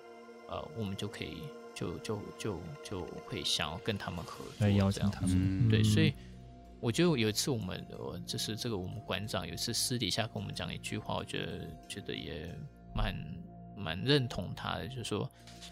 [0.48, 1.38] 呃我们就可以
[1.72, 5.68] 就就就就会想要跟他们合作，来邀这样子请他们。
[5.68, 6.12] 嗯对，嗯所以
[6.80, 12.54] 我觉得有一次我们呃就是这个我们馆长有一次私底下跟我们讲一句话，我觉得觉得也
[12.94, 13.14] 蛮
[13.76, 15.28] 蛮认同他的，就是说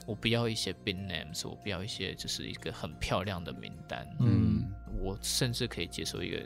[0.07, 4.65] 我不要一些 big names，我不要一些就是一个很漂亮的名单，嗯。
[5.01, 6.41] 我甚至可以接受一个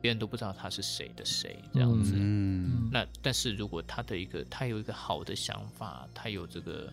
[0.00, 2.14] 别人都不知道他是谁的谁这样子。
[2.16, 2.90] 嗯。
[2.92, 6.92] 那但是如果他的一个他有一个好的想法，他有这个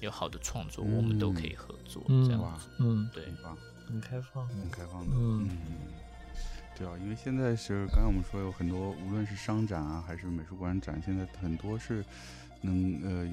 [0.00, 2.68] 有好的创作，我们都可以合作嗯这样子。
[2.80, 3.24] 嗯，对，
[3.86, 4.46] 很开放。
[4.48, 5.48] 很开放的，嗯。
[5.48, 5.58] 嗯，
[6.76, 12.04] 对啊，因为现在是刚才我们说有很多，无论是商展啊，还是美术馆展，现在很多是
[12.62, 13.26] 能呃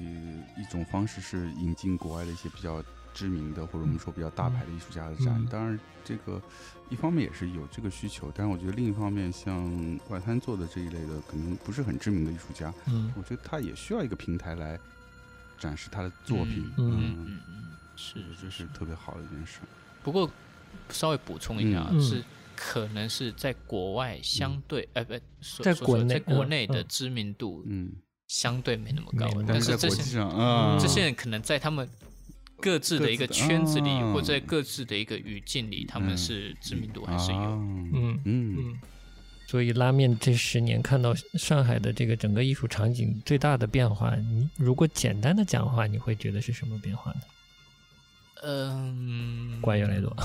[0.60, 5.34] 一种方式是引进国外的一些比较知名的或者我们说比较大牌的艺术家的展。
[5.38, 6.40] 嗯当然，这个
[6.88, 14.78] 一方面也是有这个需求，但是我觉得另一方面，像外滩做的这一类的，可能不是很知名的艺术家，嗯我觉得他也需要一个平台来
[15.58, 16.70] 展示他的作品。
[16.76, 17.64] 嗯嗯嗯嗯，
[17.96, 19.60] 是我觉得这是特别好的一件事。
[20.02, 20.30] 不过
[20.90, 22.22] 稍微补充一下是
[22.56, 27.92] 可能是在国外相对，哎、不，说在国内在国嗯嗯内的知名度嗯，
[28.28, 31.88] 相对没那么高，但但是这些国际上啊，这些人可能在他们
[32.60, 34.12] 各自的一个圈子里，啊。
[34.12, 36.18] 或者在各自的一个语境里，他们嗯。
[36.18, 37.36] 是知名度还是有。
[37.38, 37.48] 啊。
[37.58, 38.56] 嗯嗯。
[38.56, 38.80] 嗯，
[39.48, 47.20] 所以拉面这十年看到上海的这个整个艺术场景最大的变化，你如果简单的讲的话，你会觉得是什么变化呢？
[48.44, 50.16] 嗯，关越来越多，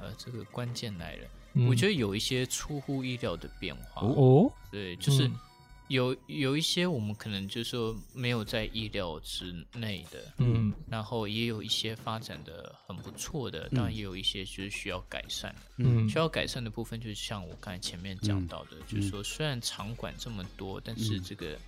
[0.00, 1.66] 呃，这个关键来了，嗯。
[1.68, 4.02] 我觉得有一些出乎意料的变化。
[4.02, 5.38] 哦，对，就是嗯。
[5.88, 10.72] 有有一些我们可能就是说没有在意料之内的，嗯。
[10.88, 15.52] 然后也有一些发展的很不错的，当然也有一些就是需要改善。
[15.78, 21.22] 嗯需要改善的部分，就是像我刚才前面讲到的，就是说虽然场馆这么多，但是嗯。
[21.24, 21.58] 这个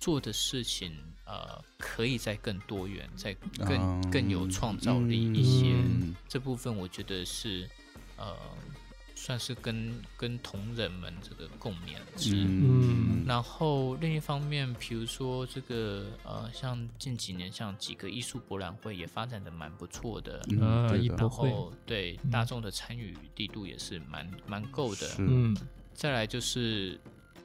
[0.00, 0.92] 做的事情
[1.26, 5.74] 呃可以再更多元，再更、啊更有创造力一些。
[5.74, 6.16] 嗯。
[6.26, 7.68] 这部分我觉得是
[8.16, 8.34] 呃
[9.14, 12.34] 算是跟跟同仁们这个共勉之。
[12.34, 13.22] 嗯。
[13.26, 20.58] 然后另一方面，比如说这个呃，像近几年像几个艺术博览会也发展的蛮不错的，嗯
[21.16, 25.06] 然后对大众的参与力度也是蛮蛮够的。
[25.18, 25.54] 嗯。
[25.92, 26.98] 再来就是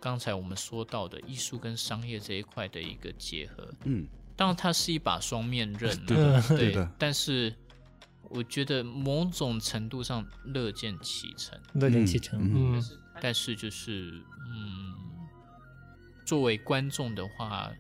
[0.06, 4.06] 刚才我们说到的艺术跟商业这一块的一个结合，嗯。
[4.36, 6.92] 当然它是一把双面刃、啊，对的对对的。
[7.00, 7.52] 但是
[8.30, 12.84] 我觉得某种程度上乐见其成，乐见其成，嗯嗯。
[13.20, 14.22] 但是就是
[14.54, 14.94] 嗯，
[16.24, 17.72] 作为观众的话，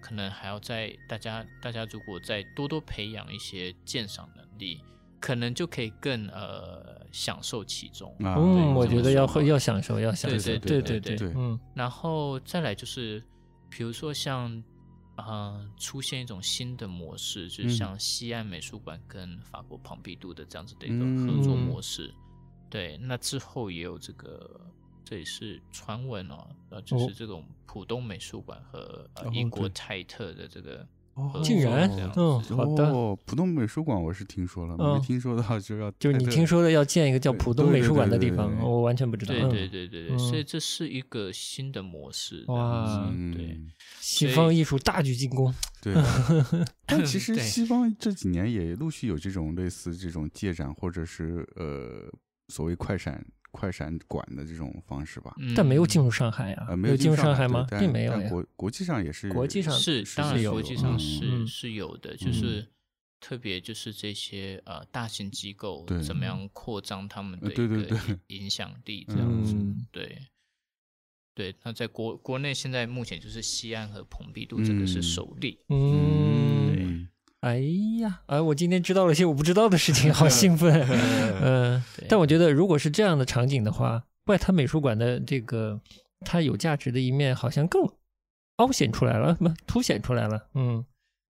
[0.00, 4.80] 可能还要在大家大家如果再多多培养一些鉴赏能力，
[5.20, 8.10] 可能就可以更呃享受其中。
[8.18, 11.58] 啊嗯，我觉得要会要享受，要享受，对对对对对嗯。
[11.72, 13.22] 然后再来就是，
[13.70, 14.60] 比如说像
[15.16, 17.70] 呃出现一种新的模式，就是嗯。
[17.70, 22.12] 像西岸美术馆跟法国庞毕度的这样子的一个合作模式。
[22.68, 24.60] 对，那之后也有这个，
[25.04, 32.40] 这也是传闻哦，呃，就是这种浦东美术馆和英国泰特的这个哦竟然嗯。
[32.42, 32.84] 好的。
[32.92, 34.94] 哦，浦东美术馆我是听说了，嗯。
[34.94, 39.32] 没听说到就要就是你听说的要建一个叫浦东美术馆的地方，我完全不知道。
[39.34, 39.50] 对嗯。
[39.50, 42.44] 对对对对，嗯所以这是一个新的模式。
[42.48, 43.70] 哇对，嗯。
[44.00, 45.52] 西方艺术大举进攻。
[45.82, 45.94] 对，
[46.86, 52.10] 但其实西方这几年也陆续有这种类似这种借展或者是呃
[52.48, 53.22] 所谓快闪
[53.54, 55.34] 快闪馆的这种方式吧。
[55.54, 57.66] 但没有嗯进入上海呀、呃，没有进入上上海吗？
[57.78, 62.68] 并没有国国际上也是国际上是，当然有国际上嗯是、嗯是有的，就嗯是
[63.20, 70.18] 特别就是这些呃大型机构怎么样扩张他们呃的一个对对对影 影响力这样子，嗯对。
[71.36, 76.73] 对，那在国国内现在目前就是西安和蓬皮杜这个是嗯首例，嗯，嗯，
[77.44, 77.58] 哎
[78.00, 80.80] 呀，哎，我今天知道了一些我不知道的事情， 好兴奋。
[81.44, 85.78] 嗯、对但我觉得如果是这样的场景的话，外滩美术馆的这个
[86.20, 87.86] 它有价值的一面好像更
[88.56, 90.48] 凹显出来了，不凸显出来了。
[90.54, 90.82] 嗯，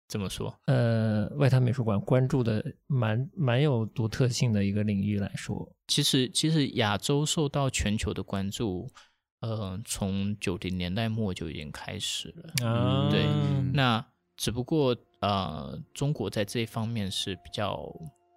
[0.07, 8.87] 怎么说，呃，外滩美术馆关注的蛮蛮有独特性的一个领域来说，其实其实亚洲受到全球的关注，
[9.41, 12.67] 呃，从九零年代末就已经开始了。
[12.69, 14.05] 啊，对嗯那
[14.37, 17.89] 只不过呃，中国在这一方面是比较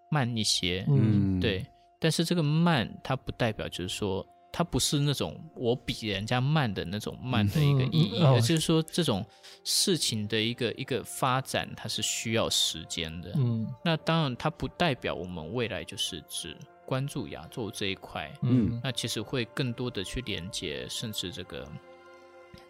[0.09, 1.67] 慢一些，嗯对。
[1.99, 9.25] 但是这个慢，它不代表就是说，它不是那种我比人家慢的那种慢的一个意义，嗯嗯哦而就是说这种
[9.65, 13.33] 事情的一个一个发展，它是需要时间的。
[13.35, 21.67] 嗯那当然，它不代表我们未来就是只关注亚洲这一块，嗯那其实会更多的去连接，甚至这个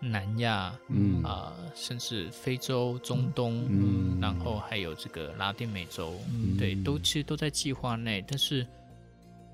[0.00, 1.22] 南亚，嗯。
[1.22, 4.18] 啊、甚至非洲、中东，嗯。
[4.20, 6.56] 然后还有这个拉丁美洲，嗯。
[6.56, 8.66] 对，都其实都在计划内，但是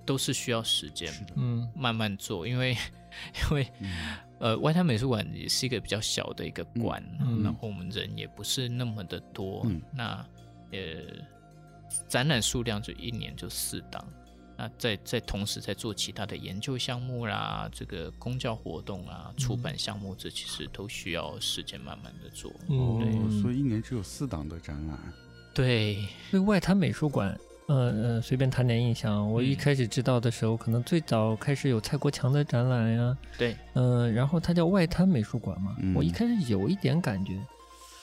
[0.04, 1.68] 都是需要时间嗯。
[1.74, 2.76] 慢慢做，因为
[3.50, 3.66] 因为
[4.38, 7.42] 呃，外滩美术馆也是一个比较小的一个馆，嗯。
[7.42, 9.80] 然后我们人也不是那么的多，嗯。
[9.92, 10.26] 那
[10.72, 10.78] 呃，
[12.08, 14.04] 展览数量就一年就四档。
[14.62, 22.48] 那在在同时在做其他的研究项目啦，这个公教活动啊、出版项目，这其实都需要时间慢慢的做。
[22.68, 24.96] 哦嗯，，所以一年只有四档的展览。
[25.52, 29.28] 对，对外滩美术馆，呃呃，随便谈点印象。
[29.28, 35.74] 我一嗯开始知道的时候，可能最早开始有蔡国强的展览呀，对，嗯、然后它叫外滩美术馆嘛。
[35.80, 37.36] 嗯我一开始有一点感觉，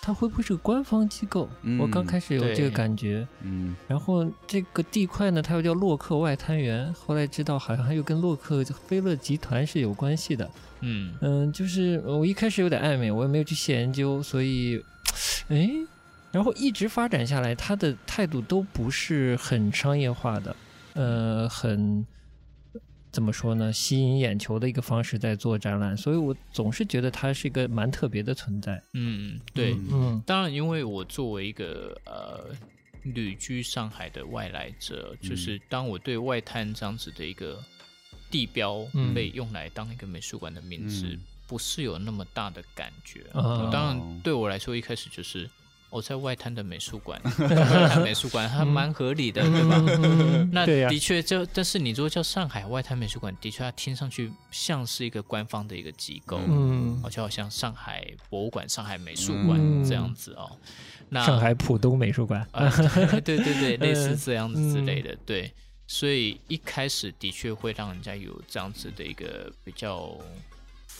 [0.09, 1.47] 它会不会是个官方机构？
[1.79, 3.27] 我刚嗯开始有这个感觉。
[3.43, 10.49] 嗯然后这个地块呢，它又叫洛克外滩源，后来知道好像还有跟洛克菲勒集团是有关系的。
[10.79, 14.83] 嗯嗯，就是我一开始有点暧昧，我也没有去细研究，所以，
[15.49, 15.69] 哎，
[16.31, 20.55] 然后一直发展下来，他的态度都不是很商业化的，
[20.95, 22.03] 呃，很
[23.11, 28.81] 怎么说呢，吸引眼球的一个方式在做展览，所以我总是觉得它是一个蛮特别的存在。
[28.93, 29.73] 嗯，对。
[29.73, 32.55] 嗯嗯当然，因为我作为一个呃
[33.03, 37.63] 旅居上海的外来者，就是当我对外滩这样子的一个
[38.29, 43.21] 地标嗯被用来当一个美术馆的名字，嗯不是有那么大的感觉。
[43.33, 45.49] 啊当然，对我来说一开始就是
[45.89, 49.83] 我在外滩的美术馆， 外滩美术馆还蛮合理的，对吧？
[50.03, 60.51] 嗯 那的确，就但是你如果叫上海外滩美术馆，的确它听上去像是一个官方的一个机构，嗯哦，就好像上海博物馆、上海美术馆嗯这样子哦。
[61.09, 62.69] 那上海浦东美术馆，啊，
[63.25, 65.51] 对对对对， 类似嗯这样子之类的，对。
[65.91, 70.15] 所以一开始的确会让人家有这样子的一个比较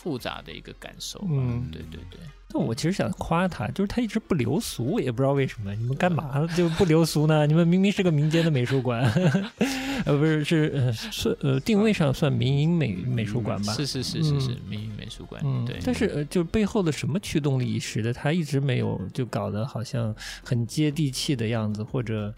[0.02, 1.26] 复杂的一个感受吧。
[1.30, 5.74] 嗯对对对，但我其实想夸他，就是他一直不流俗，我也不知道为什么。
[5.74, 7.46] 你们干嘛 就不流俗呢？
[7.46, 9.02] 你们明明是个民间的美术馆，
[10.06, 13.74] 呃，不是是呃算呃定位上算民营美美术馆吧？
[13.74, 22.34] 是是是是是嗯，民营美术馆，嗯对。，但是呃，就背后的什么驱动力使得他一直没有就搞得好像很接地气的样子，或者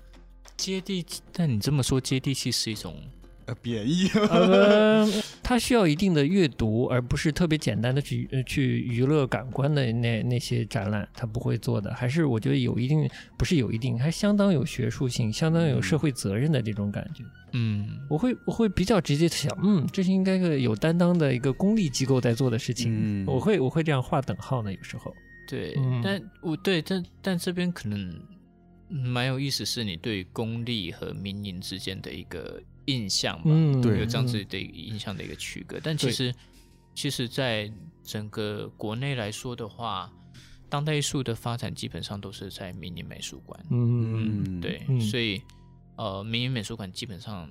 [0.57, 2.95] 接地气，但你这么说，接地气是一种
[3.53, 4.09] 呃，贬义。
[4.30, 5.07] 呃，
[5.42, 11.92] 他需要一定的阅读，而不是特别简单的去呃去娱乐感官的那那些展览，他不会做的。
[11.94, 17.22] 还是我觉得有一定，不是有一定，还相当有学术性，相当有社会责任的这种感觉。
[17.55, 22.90] 嗯我会我会比较直接地想，嗯，这是应该个有担当的一个公立机构在做的事情。
[22.94, 25.12] 嗯我会我会这样划等号呢，有时候。
[25.46, 28.14] 对，嗯但我对，但但这边可能
[28.88, 35.78] 蛮有意思，是你对公立和民营之间的一个印象吧，嗯，对有这样子的一个印象的一个区隔。
[35.83, 36.35] 但其实，
[36.95, 37.72] 其实，在
[38.03, 40.12] 整个国内来说的话，
[40.68, 43.64] 当代艺术的发展基本上都是在民营美术馆。
[43.70, 45.41] 嗯，嗯对，嗯所以
[45.97, 47.49] 呃，民营美术馆基本上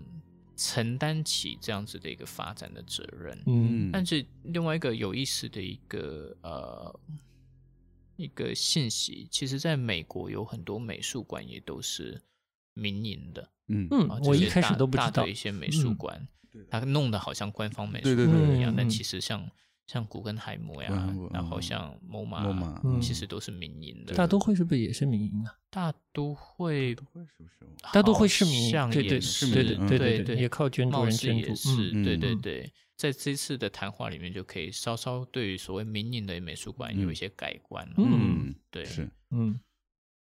[0.58, 3.42] 承担起这样子的一个发展的责任。
[3.46, 7.00] 嗯但是另外一个有意思的一个呃
[8.18, 12.22] 一个信息，其实在美国有很多美术馆也都是
[12.74, 13.50] 民营的。
[13.72, 15.34] 嗯嗯啊，我一开始这些大都不知道大的一。
[15.34, 19.50] 些美术嗯馆，对的它弄得好像官方美术馆一样，但其实像
[19.88, 20.90] 像古根海姆呀
[21.32, 24.14] 然后嗯像 MoMA，MoMA 嗯其实都是民营的。
[24.14, 25.56] 大都会是不是也是民营啊？
[25.70, 26.96] 大都会？
[27.92, 31.50] 大都会是民营，对对也是对对嗯对对，也靠捐助貌似人捐助。
[31.50, 39.10] 也是，嗯对对嗯对，在这次的谈话里面就可以稍稍对于所谓民营的美术馆有一些改观嗯，对，是。
[39.32, 39.60] 嗯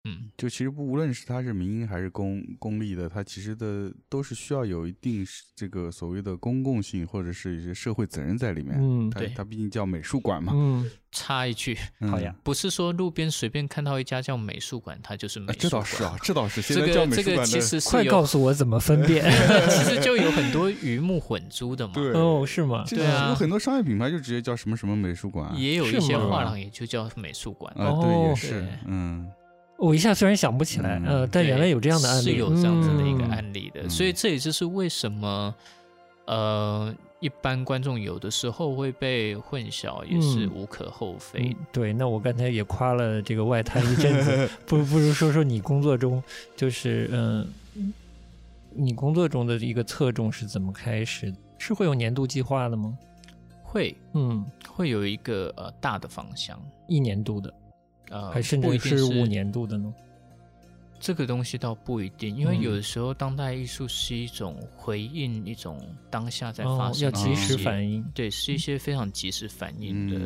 [0.05, 5.25] 嗯，就其实不无论是它是民营还是公公立的，它其实的都是需要有一定
[5.55, 8.77] 这个所谓的公共性或者是一些社会责任在里面。
[8.79, 10.53] 嗯对它它毕竟叫美术馆嘛。
[10.55, 15.69] 嗯，插一句，嗯好呀，不是说路边随便看到一家叫美术馆，它就是美啊术馆。
[15.69, 16.61] 这倒是啊，这倒是。
[16.61, 19.25] 现这在叫个这个美术馆的，其实是快告诉我怎么分辨？
[19.69, 21.93] 其实就有很多鱼目混珠的嘛。
[21.95, 22.83] 对哦，是吗？
[22.87, 25.55] 对啊有很多商业品牌就直接叫什么什么美术馆啊。
[25.57, 27.73] 也有一些画廊也就叫美术馆。
[27.75, 29.27] 对，也是，嗯，
[29.77, 33.29] 我一下虽然想不起来，嗯呃，但原来有这样的案例，是有这样子的一个嗯。
[33.31, 33.89] 案例的，嗯。
[33.89, 35.53] 所以这也就是为什么，
[36.25, 40.51] 呃，一般观众有的时候会被混淆，也是嗯。
[40.55, 41.55] 无可厚非嗯。
[41.73, 46.23] 对，那我刚才也夸了这个外滩一阵子， 不不如说说你工作中
[46.55, 47.47] 就是嗯、
[48.71, 51.33] 你工作中的一个侧重是怎么开始？
[51.57, 52.97] 是会有年度计划的吗？
[53.63, 56.57] 会嗯，会有一个呃大的方向，
[56.87, 57.53] 一年度的，
[58.09, 59.25] 呃，还甚不一定至是五。
[59.25, 59.93] 年度的呢？
[60.97, 65.79] 这个东西倒不一定，因为嗯有的时候当代艺术是一种回应一种
[66.09, 68.03] 当下在发哦，生的要及时反应。
[68.13, 70.17] 对，是一些非常及时反应的。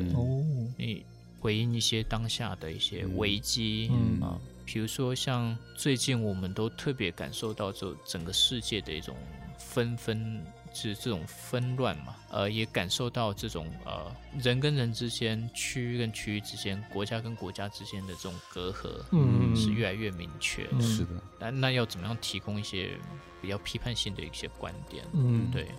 [0.78, 1.04] 你
[1.40, 9.16] 回应一些当下的一些嗯危机嗯啊，比如说像最近我们都特别感受到就整个世界的一种
[9.58, 10.42] 纷纷，
[10.74, 20.68] 是这种纷乱嘛，呃，也感受到这种呃人跟人之间、区域跟区域之间、国家跟国家之间的这种隔阂，嗯是越来越明确。
[20.72, 22.98] 嗯是的，那那要怎么样提供一些
[23.42, 25.04] 比较批判性的一些观点？
[25.14, 25.72] 嗯，对，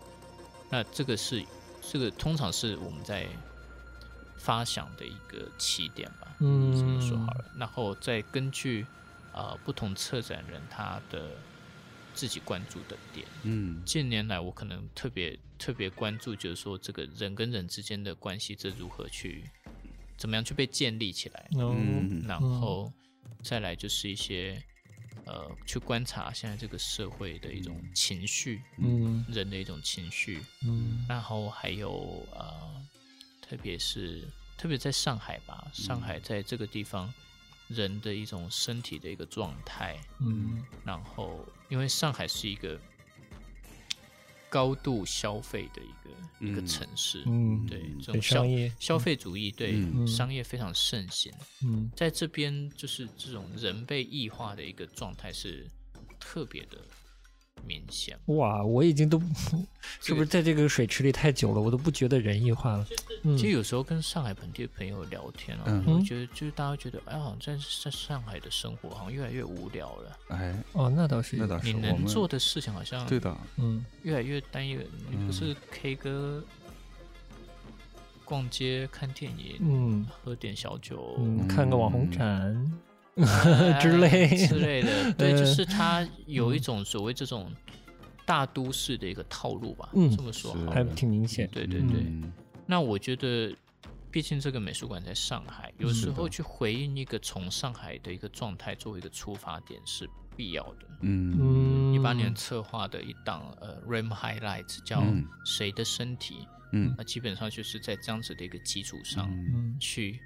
[0.69, 1.45] 那这个是
[1.81, 3.27] 这个通常是我们在
[4.37, 8.87] 发想的一个起点吧，嗯这么说好了，然后再根据
[9.33, 11.31] 呃不同策展人他的
[12.15, 13.83] 自己关注的点，嗯。
[13.85, 19.45] 近年来我可能特别特别关注，就是说这个人跟人之间的关系，这如何去
[20.17, 22.23] 怎么样去被建立起来，哦，嗯。
[22.27, 22.93] 然后
[23.43, 24.63] 再来就是一些
[25.27, 29.25] 呃去观察现在这个社会的一种情绪，嗯。
[29.29, 31.07] 人的一种情绪，嗯。
[31.09, 32.87] 然后还有呃，
[33.41, 37.13] 特别是特别在上海吧，上海在这个地方
[37.71, 40.63] 人的一种身体的一个状态，嗯。
[40.85, 42.79] 然后因为上海是一个
[44.49, 50.07] 高度消费的一个、一个嗯城市，嗯，对这种消商业，消费主义对、嗯。
[50.07, 51.91] 商业非常盛行，嗯。
[51.95, 55.67] 在这边就是这种人被异化的一个状态是
[56.19, 56.79] 特别的
[57.67, 58.19] 明显。
[58.27, 59.21] 哇，我已经都
[60.01, 62.87] 是不是在这个水池里太久了，我都不觉得人异化了。
[63.23, 63.37] 嗯。
[63.37, 65.85] 其实有时候跟上海本地的朋友聊天啊，嗯。
[65.87, 70.19] 我觉得就是大家觉得，哎，好像在在上海的生活好像越来越无聊了。
[70.29, 73.85] 哎，哦，那倒是，那倒是你能做的事情好像对的，嗯。
[74.03, 74.85] 越来越单一了。
[75.11, 76.43] 你不是 K 歌、
[78.25, 80.07] 逛街、看电影、嗯。
[80.23, 82.90] 喝点小酒、嗯，看个网红嗯展，哎
[83.81, 85.13] 之类之类的。
[85.19, 87.51] 对，就呃是它有一种所谓这种
[88.25, 90.73] 大都市的一个套路吧，嗯这么说好了。
[90.73, 91.49] 还挺明显。
[91.53, 92.01] 对对对。
[92.01, 92.33] 嗯
[92.67, 93.53] 那我觉得，
[94.13, 100.87] 毕竟这个美术馆在上海，有时候去回应一个从上海的一个状态作为一个出发点是必要的。
[101.01, 110.21] 嗯嗯，一八年策划的一档呃 RAM Highlights 叫嗯“谁的身体”，嗯那基本上就是在这样子的一个基础上嗯嗯去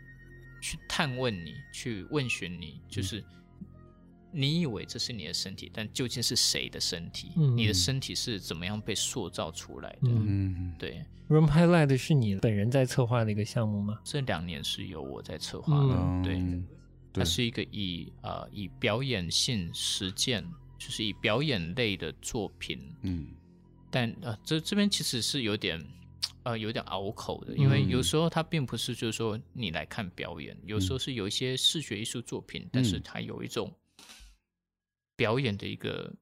[0.65, 3.23] 去探问你，去问询你，就是。
[4.37, 7.31] 你以为这是你的身体，但究竟是谁的身体？
[7.37, 10.09] 嗯你的身体是怎么样被塑造出来的？
[10.11, 14.01] 嗯嗯对，Room Highlight 是你本人在策划的一个项目吗？
[14.03, 15.95] 这两年是由我在策划的。
[15.95, 16.67] 嗯对，嗯
[17.12, 20.45] 它是一个以呃以表演性实践，
[20.81, 23.29] 就是以表演类的作品，嗯
[23.89, 25.81] 但呃这这边其实是有点
[26.43, 33.72] 呃有点拗口的，因为嗯有时候它并不是就是说你来看表演，有时候是有一些视觉艺术作品，但是嗯它有一种
[35.16, 36.12] 表演的一个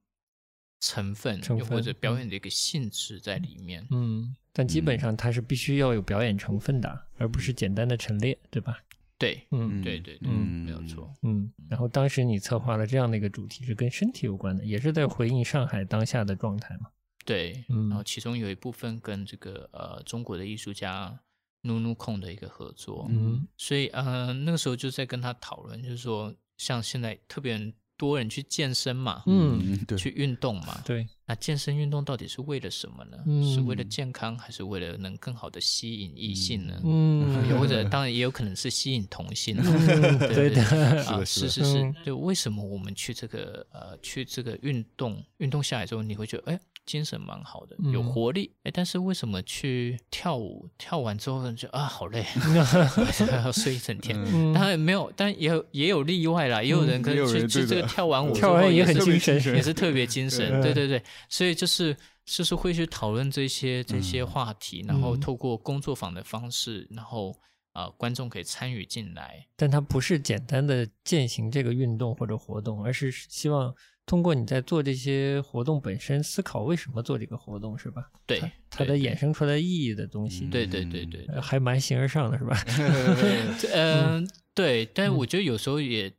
[0.80, 3.86] 成分，成又或者表演的一个性质在里面。
[3.90, 8.78] 嗯，但基本上它是必须要有表演成分的，而不是简单的陈列，对吧？
[9.18, 11.14] 对，嗯对对对，嗯没有错。
[11.22, 11.50] 嗯。
[11.70, 16.90] 然后当时你策划了这样的一个主题，是跟身体有关的，也是在回应上海当下的状态嘛？
[17.24, 21.18] 对，嗯然后其中有一部分跟这个呃中国的艺术家
[21.62, 33.16] 努努控的一个合作，嗯所以呃那个时候就在跟他讨论，就是说像现在特别多人去健身嘛，嗯，对，去运动嘛，对，那健身运动到底是为了什么呢？
[33.26, 36.80] 嗯是为了健康，还是为了能更好的吸引异性呢？
[36.84, 40.64] 嗯，又 或者当然也有可能是吸引同性啊， 嗯对的，
[41.06, 52.24] 啊，是是是就为什么我们去这个呃去这个运动运动下来之后，你会觉得哎精神蛮好的，有嗯活力，哎，但是为什么去跳舞跳完之后就啊好累，
[53.44, 54.18] 要睡一整天？
[54.26, 54.52] 嗯。
[54.52, 67.30] 当然没有，但也有也有例外啦，也有人可能去去这个跳完舞之跳完也后也很精神也是特别精神，嗯对对对，所以就是就是会去讨论这些这些话题，然后嗯透过工作坊的方式，然后
[67.72, 73.74] 啊、呃观众可以参与进来，但它不是简单的践行这个运动或者活动，而是希望
[74.12, 78.10] 通过你在做这些活动本身，思考为什么做这个活动，是吧？
[78.26, 78.38] 对
[78.68, 82.54] 它的衍生出来意义的东西，对对对对，呃还蛮形而上的，是吧？
[83.72, 85.16] 嗯、对，但嗯。
[85.16, 86.12] 我觉得有时候也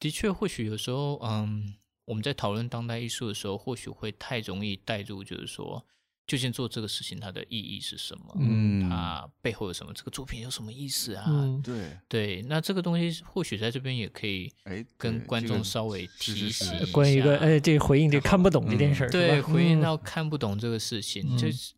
[0.00, 1.74] 的确，或许有时候，嗯，
[2.06, 5.84] 我们在讨论当代艺术的时候，或许会太容易带入，就是说，
[6.26, 8.34] 究竟做这个事情它的意义是什么？
[8.38, 8.88] 嗯。
[8.88, 9.92] 它背后有什么？
[9.92, 11.24] 这个作品有什么意思啊？
[11.28, 11.60] 嗯。
[11.62, 17.44] 对，对，那这个东西或许在这边也可以哎，跟观众稍微是提醒一关于一个下。
[17.44, 19.82] 哎，这回应这看不懂这件事儿，对，回应嗯。
[19.82, 21.52] 到看不懂这个事情，就嗯。
[21.52, 21.74] 是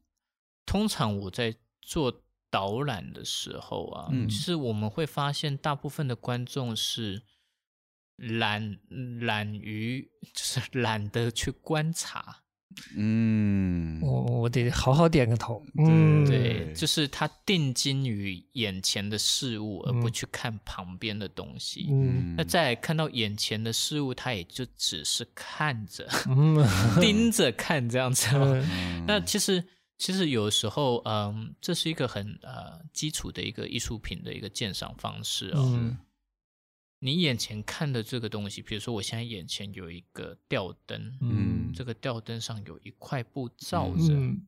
[0.64, 4.28] 通常我在做导览的时候啊，嗯。
[4.28, 7.22] 就是我们会发现大部分的观众是
[8.16, 8.78] 懒
[9.20, 12.44] 懒于，就是懒得去观察，
[12.94, 21.88] 嗯，我我得好好点个头，嗯，对，就是他定睛于眼前的事物，而不嗯去看旁边的东西。
[21.90, 22.34] 嗯。
[22.36, 26.56] 那再来看到眼前的事物，他也就只是看着、嗯。
[27.00, 28.34] 盯着看这样子。
[28.36, 28.68] 哦、嗯。
[28.70, 29.64] 嗯那其实
[29.98, 35.62] 其实有时候，嗯，这是一个很呃基础的一个艺术品的一个鉴赏方式哦。
[35.74, 35.96] 嗯
[37.00, 41.72] 你眼前看的这个东西，比如说我现在眼前有一个吊灯，嗯。
[41.74, 44.46] 这个吊灯上有一块布罩着，嗯，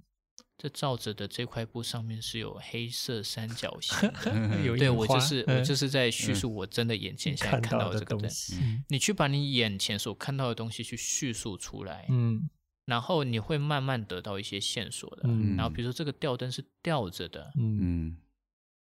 [0.57, 3.95] 这罩着的这块布上面是有黑色三角形
[4.79, 5.63] 对我就是我嗯。
[5.63, 8.21] 就是在叙述我真的眼前现在看看到的这个灯。
[8.21, 8.57] 东西，
[8.89, 12.49] 你去把你眼前所看到的东西去叙述出来，嗯。
[12.87, 15.25] 然后你会慢慢得到一些线索的。
[15.27, 15.55] 嗯。
[15.55, 17.79] 然后比如说这个吊灯是吊着的，嗯。
[17.81, 18.17] 嗯。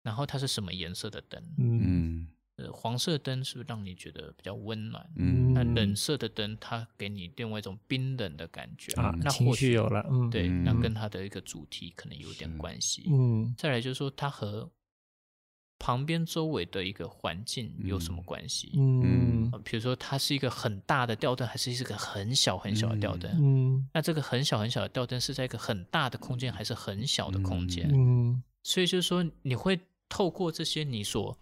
[0.02, 1.42] 然后它是什么颜色的灯？
[1.58, 1.82] 嗯。
[1.84, 2.28] 嗯
[2.60, 5.08] 呃，黄色灯是不是让你觉得比较温暖？
[5.16, 13.04] 嗯那冷色的灯，它给你另外一种冰冷的感觉啊，情那或许绪有了，嗯，对，嗯那跟它的一个主题可能有点关系。
[13.10, 14.70] 嗯再来就是说，它和
[15.78, 18.72] 旁边周围的一个环境有什么关系？
[18.76, 23.30] 嗯呃比如说，它是一个很大的吊灯，还是一个很小很小的吊灯？
[23.40, 27.90] 嗯那这个很小很小的吊灯是在一个很大的空间，还是很小的空间？
[27.94, 31.34] 嗯所以就是说，你会透过这些你所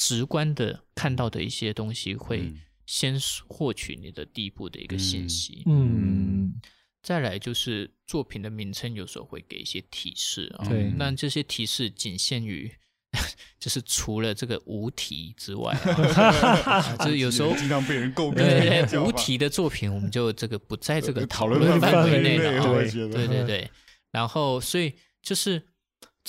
[0.00, 5.62] 直观的看到的一些东西，会嗯先获取你的第一步的一个信息。
[5.66, 6.54] 嗯
[7.02, 12.72] 再来就是作品的名称，有时候会给一些提示啊、对那这些提示仅限于。
[13.58, 22.72] 就是除了这个无题之外、啊， 就是有时候经常被人诟病对对对无题的作品，我们就这个不在这个讨讨论论范范围围内了啊。
[22.72, 23.70] 对对对对，
[24.12, 25.60] 然后所以就是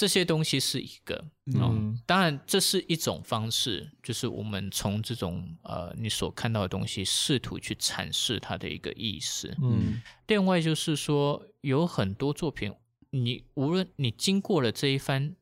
[0.01, 1.15] 这些东西是一个
[1.59, 9.55] 哦，嗯当然这是一种方式，就是我们从这种呃你所看到的东西，试图去阐释它的一个意思。
[9.61, 10.01] 嗯。
[10.25, 12.73] 另外就是说，有很多作品，
[13.11, 15.35] 你无论你经过了这一番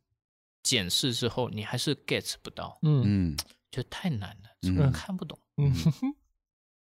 [0.61, 3.03] 检视之后，你还是 get 不到，嗯。
[3.05, 3.37] 嗯。
[3.71, 4.75] 就太难了，嗯。
[4.75, 5.73] 这个看不懂，嗯。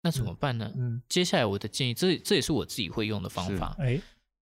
[0.01, 0.71] 那怎么办呢？
[0.77, 3.75] 嗯，接下来我的建议，这这也是我自己会用的方法。
[3.79, 3.99] 哎，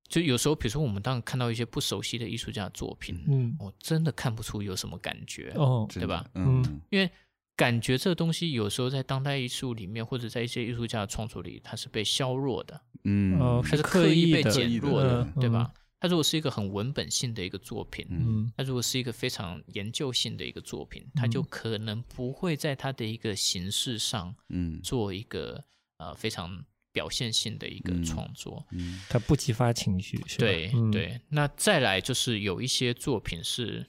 [0.08, 3.56] 就有时候，比如说我们当看到一些不熟悉的艺术家的作品，嗯。
[3.60, 6.26] 我真的看不出有什么感觉，哦，对吧？
[6.36, 6.82] 嗯。
[6.92, 7.10] 因为
[7.56, 15.72] 感觉这个东西有时候在当代艺术里面，或者在一些艺术家的创作里，它是被削弱的，嗯哦它是刻意被减弱的，嗯对吧？
[16.00, 18.52] 它如果是一个很文本性的一个作品，嗯。
[18.58, 24.82] 它如果是一个非常研究性的一个作品，它就可能不会在它的一个形式上嗯。
[24.82, 25.64] 做一个
[25.98, 28.66] 呃非常表现性的一个嗯创作。
[28.72, 29.02] 嗯。
[29.10, 30.46] 它不激发情绪，是吧？
[30.46, 30.92] 对、嗯。
[30.92, 33.88] 对，那再来就是有一些作品是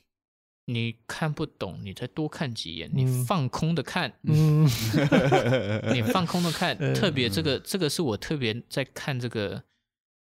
[0.66, 4.64] 你看不懂，你再多看几眼，你嗯放空的看，嗯。
[5.92, 6.94] 你放空的 看，嗯。
[6.94, 9.62] 特别这个这个是我特别在看这个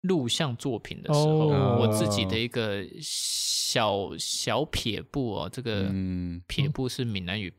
[0.03, 1.77] 录像作品的时候，哦。
[1.81, 6.41] 我自己的一个小小撇步哦，这个嗯。
[6.47, 7.53] 撇步是闽南语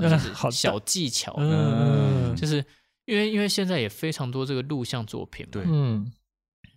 [0.00, 2.36] 就是小技巧，嗯。
[2.36, 2.64] 就是
[3.06, 5.64] 因为因为现在也非常多这个录像作品嘛，对。
[5.66, 6.12] 嗯。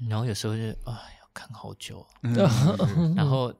[0.09, 2.36] 然后有时候就哎要看好久，嗯
[3.17, 3.51] 然后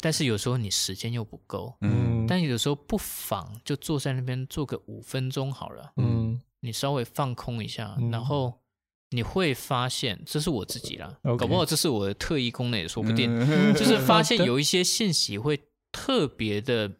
[0.00, 8.60] 但是有时候你时间又不够，嗯但有时候不妨就坐在那边坐个五分钟好了，嗯你稍微放空一下，嗯然后
[9.10, 16.90] 你会发现，这是我自己啦搞不好这是我的特异功能也说不定，嗯就是发 现有一些信息会特别的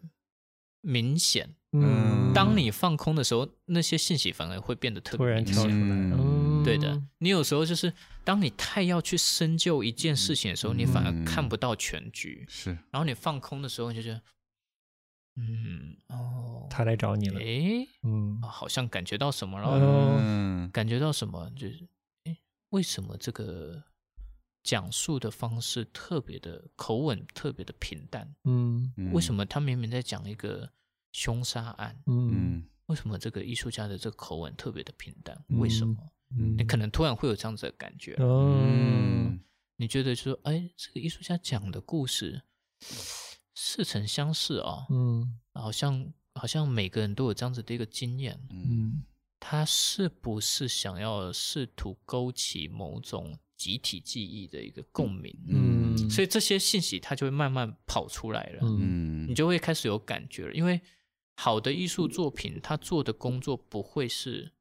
[0.83, 1.57] 明显。
[1.77, 5.55] 嗯，当你放空的时候，那些信息反而会变得特别明显。
[5.55, 6.13] 然跳出来，嗯。
[6.13, 6.65] 嗯。
[6.65, 7.93] 对的，你有时候就是
[8.25, 12.47] 当你太要去深究一件事情的时候，你反而看不到全局。
[12.49, 12.71] 是。
[12.91, 14.23] 然后你放空的时候，你就觉得，
[15.37, 18.39] 嗯，哦，他来找你了，诶，嗯。
[18.43, 20.71] 啊好像感觉到什么了，哦嗯。
[20.71, 21.87] 感觉到什么，就是，
[22.25, 22.39] 诶，
[22.71, 23.83] 为什么这个
[24.63, 28.35] 讲述的方式特别的口吻特别的平淡？
[28.45, 28.91] 嗯。
[29.13, 30.71] 为什么他明明在讲一个
[31.15, 32.31] 凶杀案，嗯。
[32.35, 35.35] 嗯为什么这个艺术家的这个口吻特别的平淡？
[35.49, 35.97] 嗯为什么？
[36.37, 39.41] 嗯，你可能突然会有这样子的感觉，嗯。
[39.77, 42.43] 你觉得就说，哎，这个艺术家讲的故事
[43.55, 45.41] 似曾相识哦，嗯。
[45.55, 48.67] 好像好像每个人都有这样子的一个经验，嗯。
[48.69, 49.03] 嗯
[49.41, 55.35] 他是不是想要试图勾起某种集体记忆的一个共鸣？
[55.49, 59.27] 嗯，所以这些信息它就会慢慢跑出来了，嗯嗯。
[59.29, 60.55] 你就会开始有感觉了。
[60.55, 60.81] 因为
[61.37, 64.53] 好的艺术作品，他做的工作不会是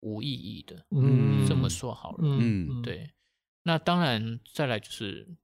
[0.00, 2.18] 无意义的，嗯这么说好了。
[2.22, 3.12] 嗯对，
[3.64, 5.36] 那当然再来就是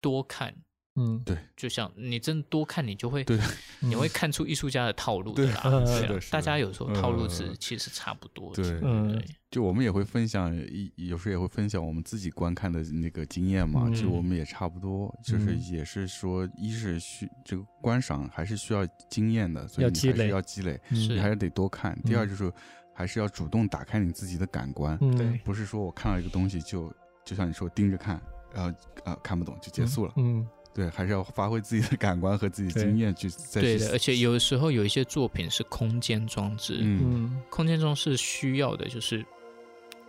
[0.00, 0.64] 多看，
[0.98, 1.22] 嗯。
[1.24, 1.38] 对。
[1.56, 3.38] 就像你真的多看，你就会对。
[3.80, 5.60] 你会看出艺术家的套路的啦。
[5.62, 6.00] 对对啊。
[6.00, 6.20] 是的。
[6.30, 7.56] 大家有时候套路是嗯。
[7.58, 8.62] 其实差不多的。
[8.62, 8.80] 对。
[8.82, 9.12] 嗯。
[9.12, 13.94] 对，就我们也会分享一有时候也会分享我们自己观看的那个经验嘛，嗯。
[13.94, 15.60] 其实我们也差不多，就是嗯。
[15.70, 21.96] 也是说，一是需这个观赏还是需要经验的，所以你还是要积累你还是得多看。
[22.02, 22.52] 第二就是
[22.94, 25.16] 还是要主动打开你自己的感官，嗯。
[25.16, 25.26] 对。
[25.44, 26.92] 不是说我看到一个东西就
[27.24, 28.20] 就像你说盯着看，
[28.54, 39.24] 然后呃看不懂就结束了，嗯对，还是要发挥自己的感官和自己经验去再去对的，而且有的时候有一些作品是空间装置，嗯嗯空间装置需要的就是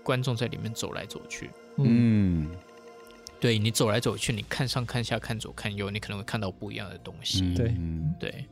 [0.03, 1.49] 观众在里面走来走去。
[1.77, 2.51] 嗯嗯
[3.39, 7.41] 对你走来走去，你看上看下看左看右，你可能会看到不一样的东西。
[7.41, 8.45] 嗯对嗯对，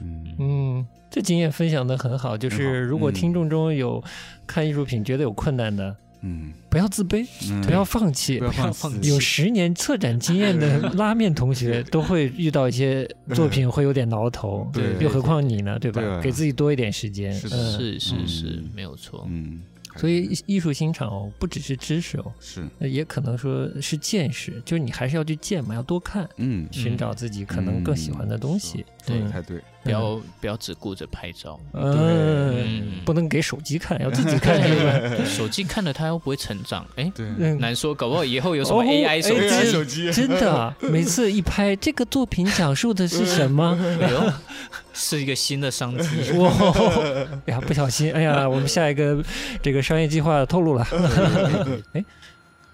[0.00, 2.36] 嗯嗯，这经验分享的很好。
[2.36, 4.04] 就是如果嗯听众中有
[4.46, 7.60] 看艺术品觉得有困难的，嗯，不要自卑，嗯。
[7.62, 8.38] 不要放弃。
[8.38, 8.44] 不。
[8.44, 9.00] 要放放弃。
[9.00, 14.94] 弃有十年策展经验的 拉面同学都会遇到一些作品会有点挠头，对。
[15.00, 16.00] 又何况你呢，对吧？
[16.00, 16.20] 对啊。
[16.20, 17.32] 给自己多一点时间。
[17.32, 18.00] 是嗯。
[18.00, 19.26] 是是没有错。
[19.30, 19.60] 嗯，
[19.96, 22.62] 所以艺艺术欣赏哦，不只是知识哦，是。
[22.80, 28.84] 也可能说是见识，就是你还是要去见嘛，要多看，嗯，寻找自己可能更喜欢的东西。
[29.06, 29.30] 对嗯。
[29.30, 32.92] 太对，不要不要只顾着拍照，嗯，嗯。
[33.06, 34.60] 不能给手机看，要自己看，
[35.24, 40.12] 手机看了它又不会成长，哎，对，嗯难说，搞不好以后有什么哦 AI 手哎机，手机。
[40.12, 43.76] 真的啊，每次一拍这个作品讲述的是什么？
[44.02, 44.32] 哎呦，
[44.92, 46.32] 是一个新的商机。
[46.32, 46.52] 哇，
[47.46, 49.24] 哎呀，不小心，哎呀，我们下一个
[49.62, 50.86] 这个商业计划透露了。
[51.94, 52.04] 哎，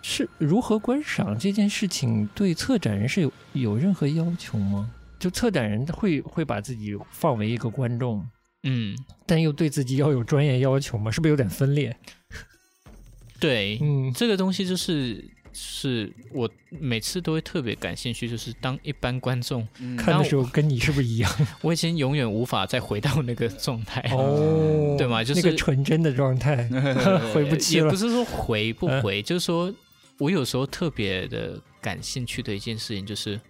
[0.03, 4.91] 是如何观赏这件事情，对策展人是有有任何要求吗？
[5.25, 8.23] 就策展人会会把自己放为一个观众，
[8.65, 8.95] 嗯，
[9.25, 11.11] 但又对自己要有专业要求嘛？
[11.11, 11.97] 是不是有点分裂？
[13.41, 19.67] 对，嗯这个东西就是是我每次都会特别感兴趣，就是当一般观众，
[19.97, 21.33] 看的时候跟你是不是一样？
[21.63, 24.03] 我已经永远无法再回到那个状态。
[24.13, 26.69] 哦，对吗就是那个纯真的状态，
[27.33, 27.97] 回不去了也不。
[27.97, 29.73] 是说回不嗯回，就是说
[30.19, 33.41] 我有时候特别的感兴趣的一件事情，就是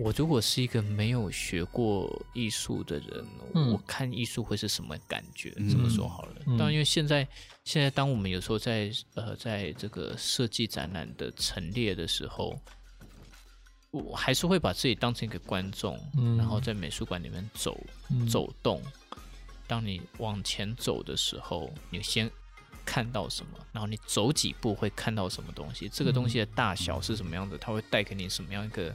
[0.00, 5.52] 我如果是一个没有学过艺术的人，嗯我看艺术会是什么感觉？
[5.58, 7.26] 嗯这么说好了，嗯当然因为现在
[7.64, 12.58] 现在当我们有时候在呃在这个设计展览的陈列的时候。
[13.92, 17.76] 我还是会把自己当成一个观众，嗯然后在美术馆里面走
[18.08, 18.80] 嗯走动。
[19.66, 22.30] 当你往前走的时候，你先
[22.84, 28.94] 看到什么，然后你走几步会看到什么东西，这个东西的大小是什么样的，它会带给你什么样一个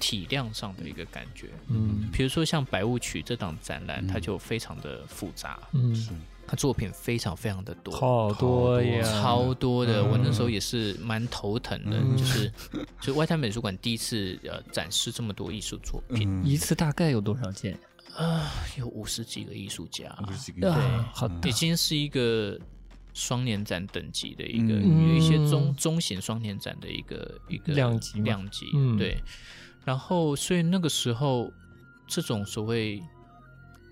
[0.00, 1.50] 体量上的一个感觉。
[1.68, 2.08] 嗯。
[2.12, 4.08] 比如说像《白雾曲》这档展览，嗯。
[4.08, 6.10] 它就非常的复杂，嗯，是
[6.48, 10.02] 它作品非常非常的多，好多呀，超多的。
[10.02, 10.10] 嗯。
[10.10, 12.16] 我那时候也是蛮头疼的，嗯。
[12.16, 12.52] 就是
[13.00, 16.44] 就外滩美术馆第一次呃展示这么多艺术作品，嗯。
[16.44, 17.78] 一次大概有多少件？
[18.16, 20.72] 啊、有五十几个艺术家，五十几个。
[20.72, 21.48] 啊，好嗯大。
[21.48, 22.58] 已经是一个
[23.14, 25.08] 双年展等级的一个，嗯。
[25.08, 28.98] 有一些中中型双年展的一个一个量级量级，嗯。
[28.98, 29.16] 对。
[29.84, 31.52] 然后，所以那个时候，
[32.06, 33.02] 这种所谓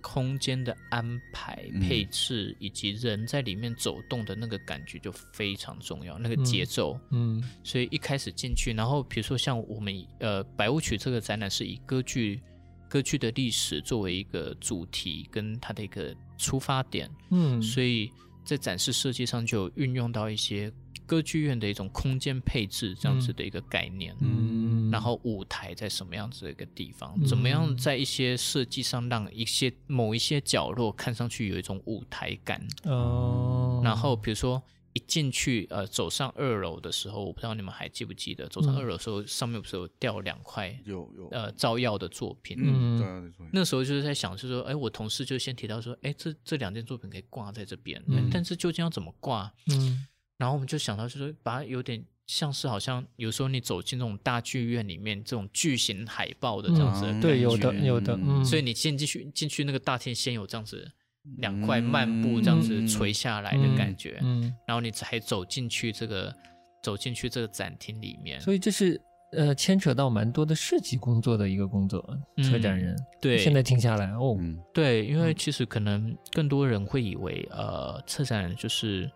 [0.01, 1.80] 空间的安排、嗯。
[1.80, 6.99] 配置以及人在里面走动的那个感觉就非常重要，那个节奏。
[7.11, 12.41] 嗯所以一开始进去，然后比如说像我们呃百舞曲这个展览是以歌剧
[12.89, 18.11] 歌剧的历史作为一个主题跟它的一个出发点，嗯，所以
[18.45, 20.72] 在展示设计上就运用到一些
[21.09, 24.15] 歌剧院的一种空间配置这样子的一个概念。
[24.21, 27.15] 嗯，然后舞台在什么样子的一个地方？
[27.17, 32.63] 嗯怎么样在一些设计上让一些某一些角落看上去有一种舞台感？
[32.85, 42.57] 哦，然后比如说一进去，呃，走上二楼的时候，我不知道你们还记不记得，走上嗯二楼的时候，上面不是有掉两块有有呃照耀的作品？
[42.61, 49.53] 嗯对那时候就是在想，就是说，哎，我同事就先提到说，哎，这这两件作品可以挂在这边，嗯但是究竟要怎么挂？
[49.71, 50.07] 嗯
[50.39, 60.91] 然后我们就想到，就是把它有点像是好像有时候你走进那种大剧院里面这种巨型海报的这样子的嗯，对，有的有的，嗯，所以你先进去进去那个大厅，先有这样子
[61.39, 66.34] 两块漫步这样子垂下来的感觉，嗯，然后你才走进去这个
[66.82, 68.41] 走进去这个展厅里面。
[68.41, 69.01] 所以这是
[69.32, 72.03] 呃牵扯到蛮多的设计工作的一个工作，
[72.36, 72.97] 嗯车展人。
[73.20, 79.11] 对，现在听下来哦，嗯对，因为其实可能更多人会以为，呃，策展人就是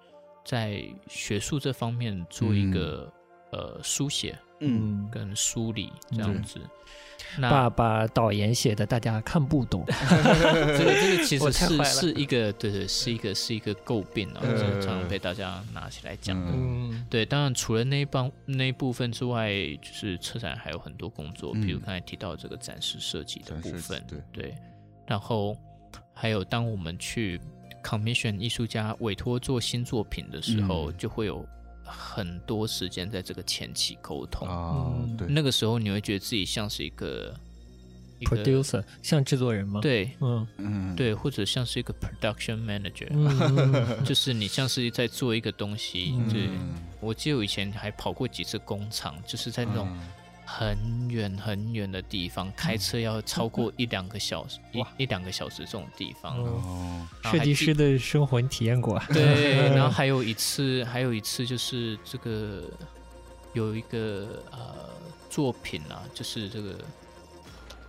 [0.44, 3.12] 在学术这方面做一个、
[3.50, 6.60] 呃书写嗯，跟梳理这样子。
[7.38, 16.52] 那爸爸导言写的大家看不懂， 这个这个其 我实是是一个对对是一个是一个诟病啊，呃这常常被大家拿起来讲的。
[16.52, 16.90] 嗯。
[16.92, 21.82] 嗯对，当然除了那一帮那一部分之外，就是车展还有很多工作，比如嗯。
[21.86, 24.20] 刚才提到这个展示设计的部分，对。
[24.32, 24.54] 对，
[25.06, 25.56] 然后
[26.12, 27.40] 还有当我们去
[27.82, 30.94] commission 艺术家委托做新作品的时候，嗯。
[30.96, 31.46] 就会有
[31.84, 34.48] 很多时间在这个前期沟通。
[34.48, 35.16] 啊嗯。
[35.16, 35.26] 对。
[35.28, 37.34] 那个时候你会觉得自己像是一个
[38.20, 40.10] ，producer 像制作人吗？，对。
[40.20, 40.46] 嗯。
[40.58, 40.96] 嗯。
[40.96, 43.08] 对，或者像是一个 production manager，、
[44.04, 46.14] 就是你像是在做一个东西。
[46.16, 46.28] 嗯。
[46.32, 50.00] 对，嗯我记得我以前还跑过几次工厂，就是在那种嗯
[50.58, 56.36] 很远很远的地方，开车要超过一两个小时，一一两个小时这种地方。
[56.38, 59.06] 哦设计师的生活你体验过啊？
[59.12, 62.64] 对， 然后还有一次，还有一次就是这个
[63.54, 64.90] 有一个呃
[65.30, 66.76] 作品啊，就是这个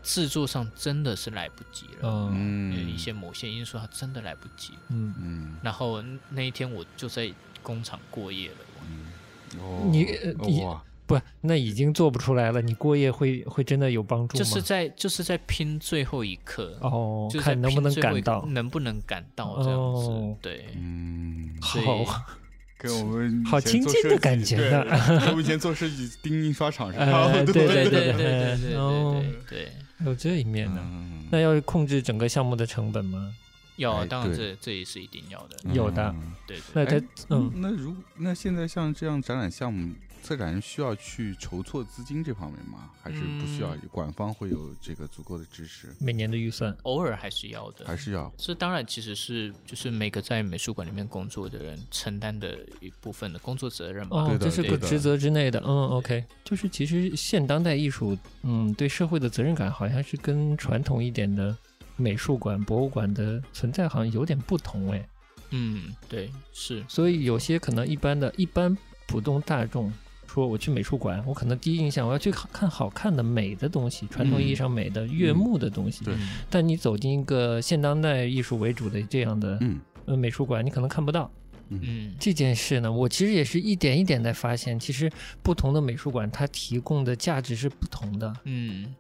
[0.02, 4.74] 制作上真的是来不及了，嗯一些某些因素它真的来不及。
[4.90, 7.30] 嗯，嗯然后那一天我就在
[7.62, 8.56] 工厂过夜了。
[8.90, 10.82] 嗯哦你呃你哇
[11.20, 14.44] 不，那已经做不出来了，你过夜会会真的有帮助吗？
[14.44, 20.66] 就是在就是在拼最后一刻，哦，就是看能不能赶到，能不能赶到这样子，哦对。
[20.78, 22.26] 嗯好，
[22.78, 24.86] 跟我们好亲近的感觉对呢
[25.20, 29.72] 跟我们以前做设计钉印刷厂是呃差不多对对对对对对对哦对对，
[30.06, 30.82] 有这一面呢。
[30.84, 33.34] 嗯那要控制整个项目的成本吗？
[33.78, 36.64] 要啊哎当然对这这也是一定要的，有的嗯对对。
[36.74, 42.90] 那他哎嗯那如那现在像这样展览项目，策展人需要去筹措资金这方面吗？
[43.02, 43.76] 还是不需要？
[43.92, 45.94] 馆方会有这个足够的支持？
[46.00, 48.32] 每年的预算，偶尔还是要的，还是要？
[48.38, 54.18] 这当然其实是就是每个在美术馆里面工作的人承担的一部分的工作责任吧。
[54.18, 55.62] 哦这是个职责之内的。
[55.66, 61.56] 嗯，OK，就是其实现当代艺术，嗯，对社会的责任感好像是跟传统一点的
[61.98, 65.10] 美术馆、博物馆的存在好像有点不同哎。
[65.52, 69.92] 嗯，对，是，所以有些可能一般的、一般普通大众
[70.34, 76.04] 说我去美术馆，我可能第一印象我要去好看好看的美的东西，传统意义上美的、悦目的东西。
[76.50, 81.30] 但你走进一个现当代艺术为主的这样的嗯呃美术馆，你可能看不到
[81.70, 82.92] 嗯这件事呢。
[82.92, 85.08] 我其实也是一点一点在发现，其实
[85.44, 88.34] 不同的美术馆它提供的价值是不同的。
[88.46, 88.92] 嗯，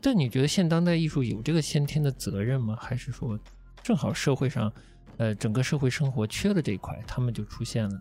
[0.00, 2.76] 但你觉得现当代艺术有这个先天的责任吗？
[2.80, 3.38] 还是说
[3.80, 4.72] 正好社会上，
[5.18, 8.00] 呃，整个社会生活缺了这一块，他们就出现了？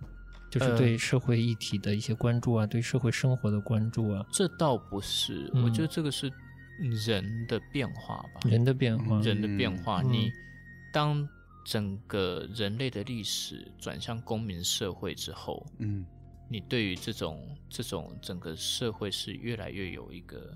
[0.50, 6.32] 就是呃对社会议题的一些关注啊，对社会生活的关注啊，这倒不是，嗯我觉得这个是
[7.06, 9.20] 人的变化吧，人的变化。
[9.22, 10.02] 人的变化。
[10.02, 10.32] 嗯你
[10.92, 11.28] 当
[11.66, 16.06] 整个人类的历史转向公民社会之后，嗯
[16.50, 20.52] 你对于这种这种整个社会是越来越有一个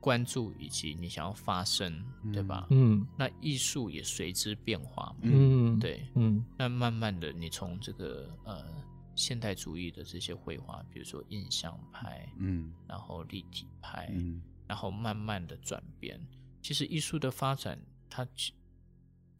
[0.00, 2.66] 关注，以及你想要发声，对吧？
[2.70, 3.06] 嗯。
[3.16, 6.06] 那艺术也随之变化嘛，嗯，，对。
[6.14, 6.44] 嗯。
[6.56, 8.64] 那慢慢的，你从这个呃
[9.14, 12.72] 现代主义的这些绘画，比如说印象派，嗯。
[12.86, 14.40] 然后立体派，嗯。
[14.66, 16.20] 然后慢慢的转变。
[16.62, 17.78] 其实艺术的发展，
[18.08, 18.52] 它其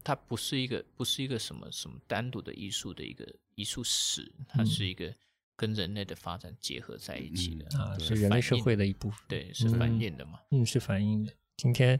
[0.03, 4.65] 它不是一个不是一个什么什么单独的艺术的一个艺术史，它嗯。
[4.65, 5.13] 是一个
[5.59, 9.19] 跟人类的发展结合在一起的，嗯啊，是人类社会的，的一部分。
[9.27, 10.39] 对，是反映的嘛。
[10.51, 11.33] 嗯，是反映的。
[11.57, 11.99] 今天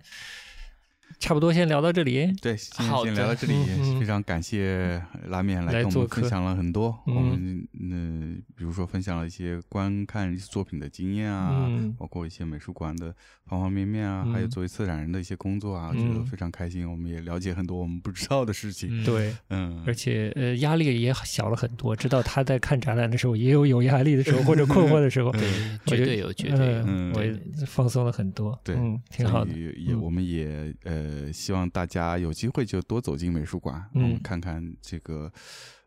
[1.20, 2.32] 差不多先聊到这里。
[2.41, 3.53] 对，先先聊到这里，
[3.99, 6.97] 非常感谢拉面来跟我们分享了很多。
[7.07, 13.14] 嗯我们嗯、比如说分享了一些观看作品的经验啊，嗯包括一些美术馆的
[13.45, 16.89] 方方面面啊，还有嗯作为策展人的一些工作啊，我觉得嗯非常开心。
[16.89, 18.89] 我们也了解很多我们不知道的事情。
[18.91, 21.95] 嗯，对，嗯，而且呃压力也小了很多。
[21.95, 25.32] 知道他在看展览的时候也有有压力的时候或者困惑的时候，
[25.86, 26.84] 对，绝对有，绝对有。
[26.86, 27.34] 嗯我也
[27.66, 28.57] 放松了很多。
[28.64, 30.99] 对嗯，挺好也嗯我们也呃
[31.32, 35.32] 希望大家有机会就多走进美术馆，嗯我们看看这个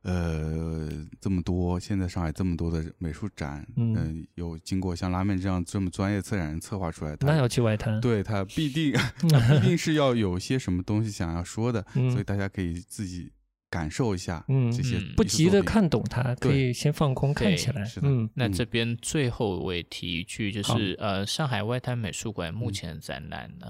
[0.03, 0.89] 呃
[1.21, 3.95] 这么多现在上海这么多的美术展，嗯。
[3.95, 8.01] 嗯、有经过像拉面这样这么专业策展人策划出来，的那要去外滩。
[8.01, 8.93] 对他必定
[9.31, 12.11] 他必定是要有些什么东西想要说的，嗯。
[12.11, 13.31] 所以大家可以自己
[13.71, 17.85] 感受一下嗯这些嗯不急着艺术作品，看懂它，可以先放空看起来。
[17.85, 22.73] 是的那这边最后我也提一句，就是呃，上海外滩美术馆目嗯。
[22.73, 23.67] 前展览呢，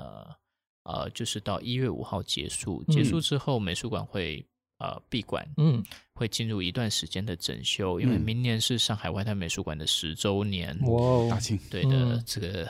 [0.85, 4.45] 呃，就是到一月五号结束，结束之后美术馆会
[4.79, 5.83] 呃闭馆，嗯。
[6.15, 8.21] 会进入一段时间的整修，因为嗯。
[8.21, 10.79] 明年是上海外滩美术馆的十周年。
[10.83, 11.29] 哇哦。
[11.31, 11.59] 大庆。
[11.71, 12.25] 对的，嗯。
[12.27, 12.69] 这个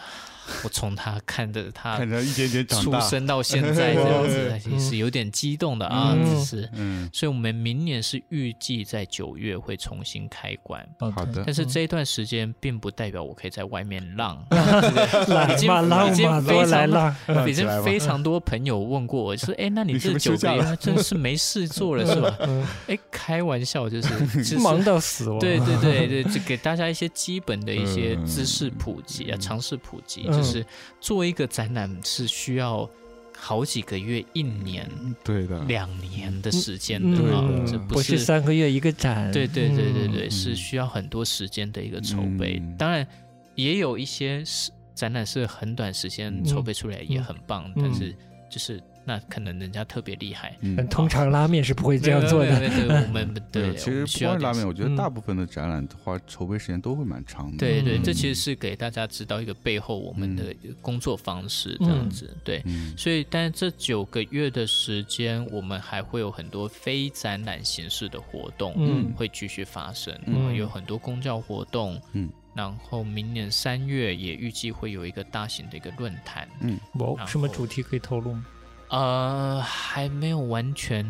[0.65, 6.69] 我从他看着他看着一点点出，生到现在这样子， 嗯也是有点激动的啊，嗯只是。
[6.75, 14.45] 嗯，所以，我们明年是预计在九月会重新开馆，好的但是这一段时间并不代表我可以在外面浪。
[15.53, 17.17] 已经嘛浪已经嘛，非常浪。
[17.49, 25.39] 已经非常多朋友问过我，说：“哎，那你这九月真是没事做了是吧嗯，？”哎，开玩笑，就是就是忙到死哦。
[25.41, 30.65] 对对对对，就给大家一些基本的一些嗯知识普及啊，嗯尝试普及，嗯就是
[31.01, 32.89] 做一个展览是需要
[33.37, 34.89] 好几个月、一年、
[35.25, 39.31] 对的，两年的时间嗯，的啊，这不是三个月一个展。
[39.33, 42.59] 对对对对对，嗯是需要很多时间的一个筹备。
[42.61, 42.77] 嗯。
[42.77, 43.07] 当然，
[43.55, 46.45] 也有一些是展览是很短时间嗯。
[46.45, 47.83] 筹备出来也很棒，嗯。
[47.83, 48.15] 但是
[48.49, 50.57] 就是那可能人家特别厉害。
[50.61, 52.59] 嗯嗯，通常拉面是不会这样做的。
[52.59, 57.59] 对对对， 我们对，其实不要点光是拉面，我觉得嗯大部分的展览花筹备时间都会蛮长的。
[57.59, 62.37] 对对，嗯这其实是给大家知道一个背后我们的工作方式这样子。
[62.45, 70.13] 对，嗯，所以但是这九个月的时间，我们还会有很多非展览形式的活动，嗯会继续发生。
[70.27, 76.49] 嗯呃有很多公教活动，嗯，然后明年三月也预计会有一个大型的一个论坛。
[76.61, 78.47] 嗯哦，什么主题可以透露吗？
[78.93, 81.05] 呃，还没有完全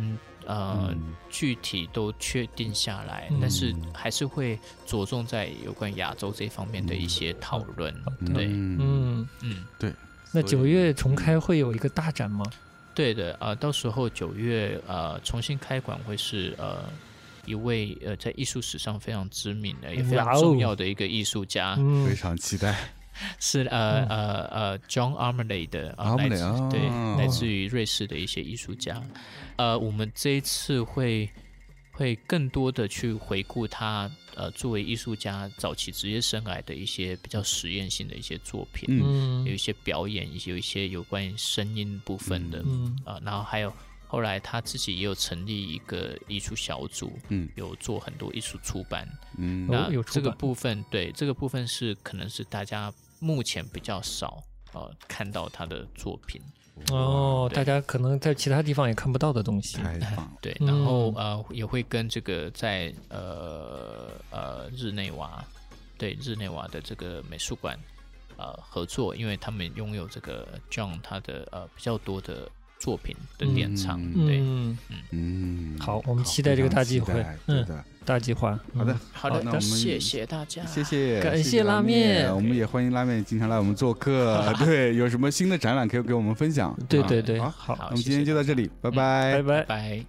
[0.47, 1.15] 呃、嗯。
[1.29, 3.39] 具体都确定下来，嗯。
[3.41, 7.93] 但是还是会着重在有关亚洲这方面的一些讨论。
[8.33, 9.93] 对，嗯，嗯，对，
[10.33, 12.45] 那九月重开会有一个大展吗？
[12.95, 16.85] 对的，呃，到时候九月呃重新开馆会是呃
[17.47, 22.77] 一位呃在艺术史上非常知名的也非常重要的一个艺术家，非嗯常期待。
[23.39, 24.09] 是呃嗯。
[24.09, 26.81] 呃呃 John Armley 的，呃、Armley，来自哦对
[27.23, 29.03] 来自于瑞士的一些艺术家，
[29.57, 31.31] 呃，我们这一次会
[31.93, 39.45] 会更多的去回顾他呃作为艺术家早期职业生涯的一些比较实验性的一些作品，嗯。
[39.45, 42.99] 有一些表演，有一些有关于声音部分的，嗯。
[43.05, 43.73] 呃，然后还有
[44.07, 47.49] 后来他自己也有成立一个艺术小组，嗯。
[47.57, 49.07] 有做很多艺术出版。
[49.37, 49.69] 嗯。
[49.69, 52.93] 哦那这个部分，对这个部分是可能是大家
[53.23, 54.43] 目前比较少
[54.73, 56.43] 呃看到他的作品。
[56.91, 59.79] 哦，大家可能在其他地方也看不到的东西。
[60.41, 65.45] 对，嗯然后、呃也会跟这个在呃呃日内瓦，
[65.99, 67.79] 对日内瓦的这个美术馆
[68.39, 74.41] 呃合作，因为他们拥有这个 John 他的呃比较多的作品的典藏，嗯对。
[74.41, 74.79] 嗯，
[75.11, 77.25] 嗯，好我们期待这个大机会。
[77.47, 89.43] 嗯大计划，好的，好的，那我们谢谢大家，谢谢，感谢拉面，我们也欢迎拉面经常来我们做客， 对，有什么新的展览可以给我们分享，对对对，好，那我们今天就到这里，拜拜，拜。
[89.43, 90.05] 拜，拜。